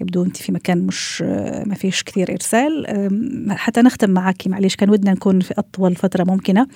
يبدو 0.00 0.24
أنت 0.24 0.36
في 0.36 0.52
مكان 0.52 0.78
مش 0.86 1.22
ما 1.66 1.74
فيش 1.74 2.02
كثير 2.02 2.32
إرسال. 2.32 2.86
حتى 3.50 3.82
نختم 3.82 4.10
معك 4.10 4.48
معلش 4.48 4.76
كان 4.76 4.90
ودنا 4.90 5.09
نكون 5.12 5.40
في 5.40 5.54
أطول 5.58 5.94
فترة 5.94 6.24
ممكنة. 6.24 6.66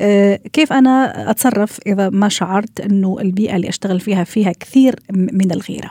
آه، 0.00 0.36
كيف 0.52 0.72
أنا 0.72 1.30
أتصرف 1.30 1.80
إذا 1.86 2.10
ما 2.10 2.28
شعرت 2.28 2.80
أنه 2.80 3.16
البيئة 3.20 3.56
اللي 3.56 3.68
أشتغل 3.68 4.00
فيها 4.00 4.24
فيها 4.24 4.52
كثير 4.52 4.94
من 5.12 5.52
الغيرة؟ 5.52 5.90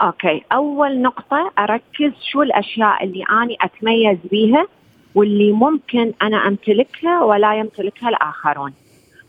أوكي. 0.00 0.42
أول 0.52 1.02
نقطة 1.02 1.52
أركز 1.58 2.12
شو 2.32 2.42
الأشياء 2.42 3.04
اللي 3.04 3.24
أنا 3.30 3.56
أتميز 3.60 4.18
بيها 4.30 4.66
واللي 5.14 5.52
ممكن 5.52 6.12
أنا 6.22 6.36
أمتلكها 6.36 7.24
ولا 7.24 7.54
يمتلكها 7.54 8.08
الآخرون. 8.08 8.72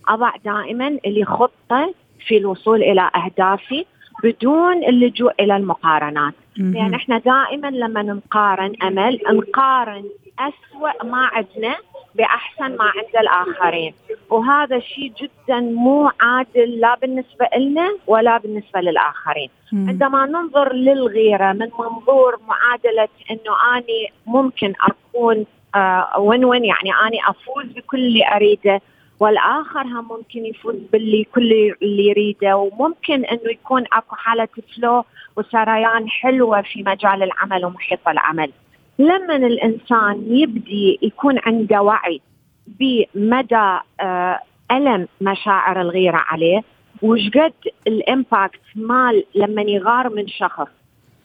أضع 0.08 0.32
دائما 0.46 0.88
اللي 1.06 1.26
خطة 1.26 1.94
في 2.28 2.38
الوصول 2.38 2.84
إلى 2.84 3.12
أهدافي 3.16 3.86
بدون 4.24 4.84
اللجوء 4.84 5.32
إلى 5.40 5.58
المقارنات. 5.58 6.34
يعني 6.58 6.96
إحنا 6.96 7.18
دائما 7.18 7.68
لما 7.68 8.02
نقارن 8.02 8.74
أمل 8.84 9.20
نقارن 9.32 10.04
أسوأ 10.40 11.06
ما 11.06 11.30
عندنا 11.34 11.76
بأحسن 12.16 12.78
ما 12.78 12.84
عند 12.84 13.16
الآخرين. 13.20 13.94
وهذا 14.30 14.80
شيء 14.80 15.12
جدا 15.22 15.60
مو 15.60 16.12
عادل 16.22 16.80
لا 16.80 16.96
بالنسبة 17.02 17.48
لنا 17.58 17.98
ولا 18.08 18.38
بالنسبة 18.38 18.82
للآخرين. 18.82 19.50
مم. 19.72 19.90
عندما 19.90 20.26
ننظر 20.26 20.74
للغيرة 20.74 21.54
من 21.54 21.70
منظور 21.80 22.40
معادلة 22.48 23.08
أنه 23.32 23.78
أني 23.78 24.12
ممكن 24.28 24.74
أكون 24.82 25.46
آه 25.76 26.20
وين 26.20 26.46
وين 26.46 26.66
يعني 26.66 26.92
أني 27.08 27.20
أفوز 27.30 27.66
بكل 27.66 27.98
اللي 27.98 28.36
أريده 28.36 28.82
والآخر 29.24 29.82
هم 29.82 30.08
ممكن 30.08 30.46
يفوز 30.46 30.76
باللي 30.92 31.24
كل 31.24 31.76
اللي 31.82 32.08
يريده 32.08 32.58
وممكن 32.58 33.26
أنه 33.26 33.52
يكون 33.52 33.84
أكو 33.94 34.16
حالة 34.16 34.48
فلو 34.76 35.06
وسريان 35.38 36.10
حلوة 36.10 36.62
في 36.62 36.84
مجال 36.84 37.24
العمل 37.24 37.66
ومحيط 37.66 38.08
العمل. 38.08 38.52
لما 39.00 39.36
الإنسان 39.36 40.24
يبدي 40.28 41.00
يكون 41.02 41.40
عنده 41.46 41.82
وعي 41.82 42.22
بمدى 42.68 43.80
آه، 44.00 44.40
ألم 44.72 45.08
مشاعر 45.22 45.82
الغيرة 45.82 46.18
عليه 46.18 46.62
وش 47.02 47.30
قد 47.30 47.54
الإمباكت 47.88 48.62
مال 48.76 49.24
لما 49.36 49.62
يغار 49.62 50.10
من 50.10 50.28
شخص 50.28 50.68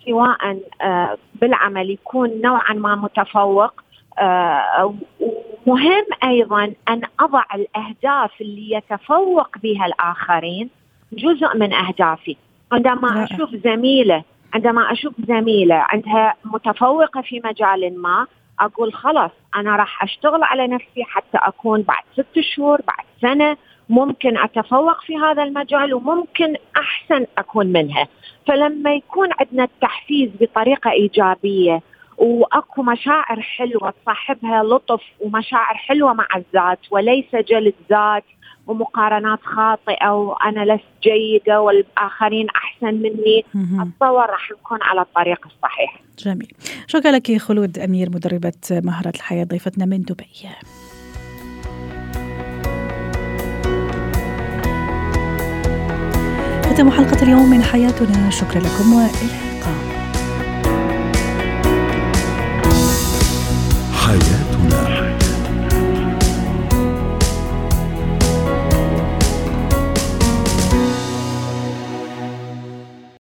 سواء 0.07 0.59
آه، 0.83 1.17
بالعمل 1.35 1.91
يكون 1.91 2.41
نوعا 2.41 2.75
ما 2.75 2.95
متفوق 2.95 3.73
آه، 4.19 4.95
مهم 5.69 6.05
أيضا 6.25 6.65
أن 6.89 7.03
أضع 7.21 7.45
الأهداف 7.55 8.41
اللي 8.41 8.71
يتفوق 8.73 9.59
بها 9.59 9.87
الآخرين 9.87 10.71
جزء 11.13 11.57
من 11.57 11.73
أهدافي. 11.73 12.37
عندما 12.73 13.25
أشوف 13.25 13.51
زميلة 13.55 14.25
عندما 14.55 14.93
أشوف 14.93 15.15
زميلة 15.29 15.75
عندها 15.75 16.35
متفوقة 16.45 17.21
في 17.21 17.41
مجال 17.45 18.03
ما 18.03 18.27
أقول 18.61 18.93
خلاص 18.95 19.31
أنا 19.57 19.77
راح 19.77 20.03
أشتغل 20.03 20.43
على 20.43 20.67
نفسي 20.67 21.05
حتى 21.05 21.39
أكون 21.39 21.83
بعد 21.83 22.03
ست 22.13 22.41
شهور 22.41 22.81
بعد 22.87 23.05
سنة 23.21 23.57
ممكن 23.89 24.39
أتفوق 24.39 25.01
في 25.01 25.17
هذا 25.17 25.43
المجال 25.43 25.95
وممكن 25.95 26.57
أحسن 26.77 27.27
أكون 27.39 27.67
منها. 27.67 28.09
فلما 28.47 28.95
يكون 28.95 29.29
عندنا 29.41 29.65
التحفيز 29.65 30.31
بطريقة 30.41 30.91
إيجابية 30.91 31.81
وأكو 32.19 32.83
مشاعر 32.83 33.41
حلوة 33.41 33.95
تصاحبها 34.03 34.63
لطف 34.63 35.03
ومشاعر 35.21 35.75
حلوة 35.75 36.13
مع 36.13 36.27
الذات 36.37 36.79
وليس 36.91 37.35
جلد 37.35 37.75
ذات 37.91 38.25
ومقارنات 38.67 39.39
خاطئة 39.43 40.11
وأنا 40.11 40.75
لست 40.75 40.85
جيدة 41.03 41.61
والآخرين 41.61 42.47
أحسن 42.49 42.95
مني 42.95 43.45
أتصور 43.55 44.31
راح 44.31 44.51
نكون 44.51 44.79
على 44.83 45.01
الطريق 45.01 45.47
الصحيح. 45.47 46.01
جميل. 46.19 46.53
شكرا 46.87 47.11
لك 47.11 47.37
خلود 47.37 47.79
أمير 47.79 48.11
مدربة 48.11 48.53
مهارات 48.71 49.17
الحياة 49.17 49.45
ضيفتنا 49.45 49.87
من 49.87 50.03
دبي. 50.03 50.27
ختام 56.63 56.91
حلقة 56.91 57.23
اليوم 57.23 57.51
من 57.51 57.63
حياتنا 57.63 58.31
شكرا 58.31 58.61
لكم 58.61 58.93
وإلى 58.93 59.48